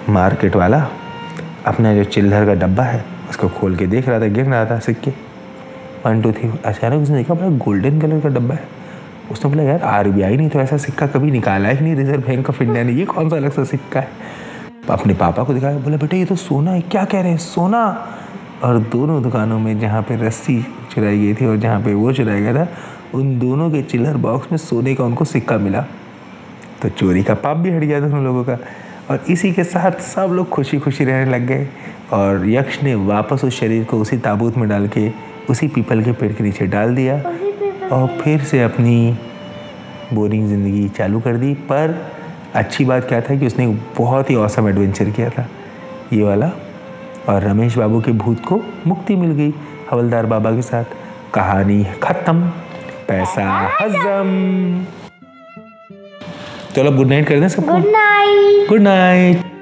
मार्केट 0.08 0.56
वाला 0.56 0.88
अपना 1.66 1.94
जो 1.94 2.04
चिल्लर 2.04 2.46
का 2.46 2.54
डब्बा 2.54 2.82
है, 2.82 3.04
उसको 3.30 3.48
खोल 3.48 3.76
के 3.76 3.86
देख 3.86 4.08
रहा 4.08 4.20
था, 4.20 4.26
गिर 4.26 4.44
रहा 4.44 4.66
था, 4.66 4.78
सिक्के। 4.78 5.10
वन 6.06 6.22
टू 6.22 6.32
थ्री 6.32 6.50
अचानक 6.64 7.02
उसने 7.02 7.16
देखा, 7.16 7.34
बड़ा 7.34 7.48
गोल्डन 7.48 8.00
कलर 8.00 8.20
का 8.20 8.28
डब्बा 8.28 8.54
है। 8.54 8.68
उसने 9.32 9.50
बोला, 9.50 9.62
यार 9.62 9.82
आरबीआई 9.82 10.36
ने 10.36 10.48
तो 10.48 10.60
ऐसा 10.60 10.76
सिक्का 10.76 11.06
कभी 11.06 11.30
निकाला 11.30 11.68
ही 11.68 11.80
नहीं 11.80 11.96
रिज़र्व 11.96 12.20
बैंक 12.20 12.50
ऑफ़ 12.50 12.62
इंडिया 12.62 12.84
ने। 12.84 12.92
ये 12.92 13.04
कौन 13.04 13.30
सा 13.30 13.36
अलग 13.36 13.52
सा 13.52 13.64
सिक्का 13.64 14.00
है? 14.00 14.08
अपने 14.90 15.14
पापा 15.14 15.42
को 15.42 15.54
दिखाया, 15.54 15.78
बोला, 15.78 15.96
बेटा, 15.96 16.16
ये 16.16 16.24
तो 16.24 16.36
सोना 16.36 16.70
है, 16.70 16.80
क्या 16.80 17.04
कह 17.04 17.20
रहे 17.20 17.30
हैं? 17.30 17.38
सोना? 17.38 18.08
और 18.64 18.78
दोनों 18.78 19.22
दुकानों 19.22 19.58
में 19.58 19.80
जहाँ 19.80 20.02
पे 20.02 20.16
रस्सी 20.16 20.62
चुराई 20.62 21.18
गई 21.18 21.34
थी 21.34 21.46
और 21.46 21.56
जहाँ 21.56 21.80
पे 21.82 21.94
वो 21.94 22.12
चुराया 22.12 22.40
गया 22.40 22.64
था, 22.64 22.68
उन 23.14 23.38
दोनों 23.38 23.70
के 23.70 23.82
चिल्लर 23.82 24.16
बॉक्स 24.16 24.52
में 24.52 24.58
सोने 24.58 24.94
का 24.94 25.04
उनको 25.04 25.24
सिक्का 25.24 25.58
मिला। 25.58 25.84
तो 26.82 26.88
चोरी 26.88 27.22
का 27.22 27.34
पाप 27.34 27.56
भी 27.56 27.70
हट 27.70 27.82
गया 27.82 28.00
दोनों 28.00 28.22
लोगों 28.24 28.44
का। 28.44 28.58
और 29.10 29.24
इसी 29.30 29.52
के 29.52 29.64
साथ 29.64 30.00
सब 30.04 30.32
लोग 30.32 30.48
खुशी 30.48 30.78
खुशी 30.78 31.04
रहने 31.04 31.30
लग 31.30 31.46
गए। 31.46 31.68
और 32.12 32.48
यक्ष 32.48 32.82
ने 32.82 32.94
वापस 32.94 33.44
उस 33.44 33.58
शरीर 33.60 33.84
को 33.84 34.00
उसी 34.00 34.18
ताबूत 34.18 34.56
में 34.56 34.68
डाल 34.68 34.86
के 34.88 35.10
उसी 35.50 35.68
पीपल 35.68 36.02
के 36.02 36.12
पेड़ 36.12 36.32
के 36.32 36.44
नीचे 36.44 36.66
डाल 36.66 36.94
दिया 36.94 37.14
और 37.92 38.06
फिर 38.20 38.40
से 38.40 38.62
अपनी 38.62 39.18
बोरिंग 40.12 40.46
ज़िंदगी 40.48 40.88
चालू 40.88 41.20
कर 41.20 41.36
दी। 41.36 41.52
पर 41.70 41.94
अच्छी 42.54 42.84
बात 42.84 43.08
क्या 43.08 43.20
था 43.20 43.36
कि 43.36 43.46
उसने 43.46 43.66
बहुत 43.98 44.30
ही 44.30 44.34
औसम 44.36 44.68
एडवेंचर 44.68 45.10
किया 45.10 45.30
था। 45.30 45.48
ये 46.12 46.22
वाला। 46.22 46.50
और 47.28 47.42
रमेश 47.42 47.76
बाबू 47.76 48.00
के 48.00 48.12
भूत 48.14 48.44
को 48.44 48.60
मुक्ति 48.86 49.16
मिल 49.16 49.32
गई 49.32 49.52
हवलदार 49.90 50.26
बाबा 50.26 50.52
के 50.52 50.62
साथ। 50.62 50.96
कहानी 51.34 51.84
खत्म। 52.02 52.48
पैसा 53.08 53.50
हजम। 53.80 55.07
चलो 56.74 56.90
गुड 56.92 57.08
नाइट 57.08 57.28
कर 57.28 57.40
दें 57.40 57.48
सबको। 57.48 57.72
Good 57.72 57.90
night 57.90 58.68
good 58.68 58.80
night 58.80 59.57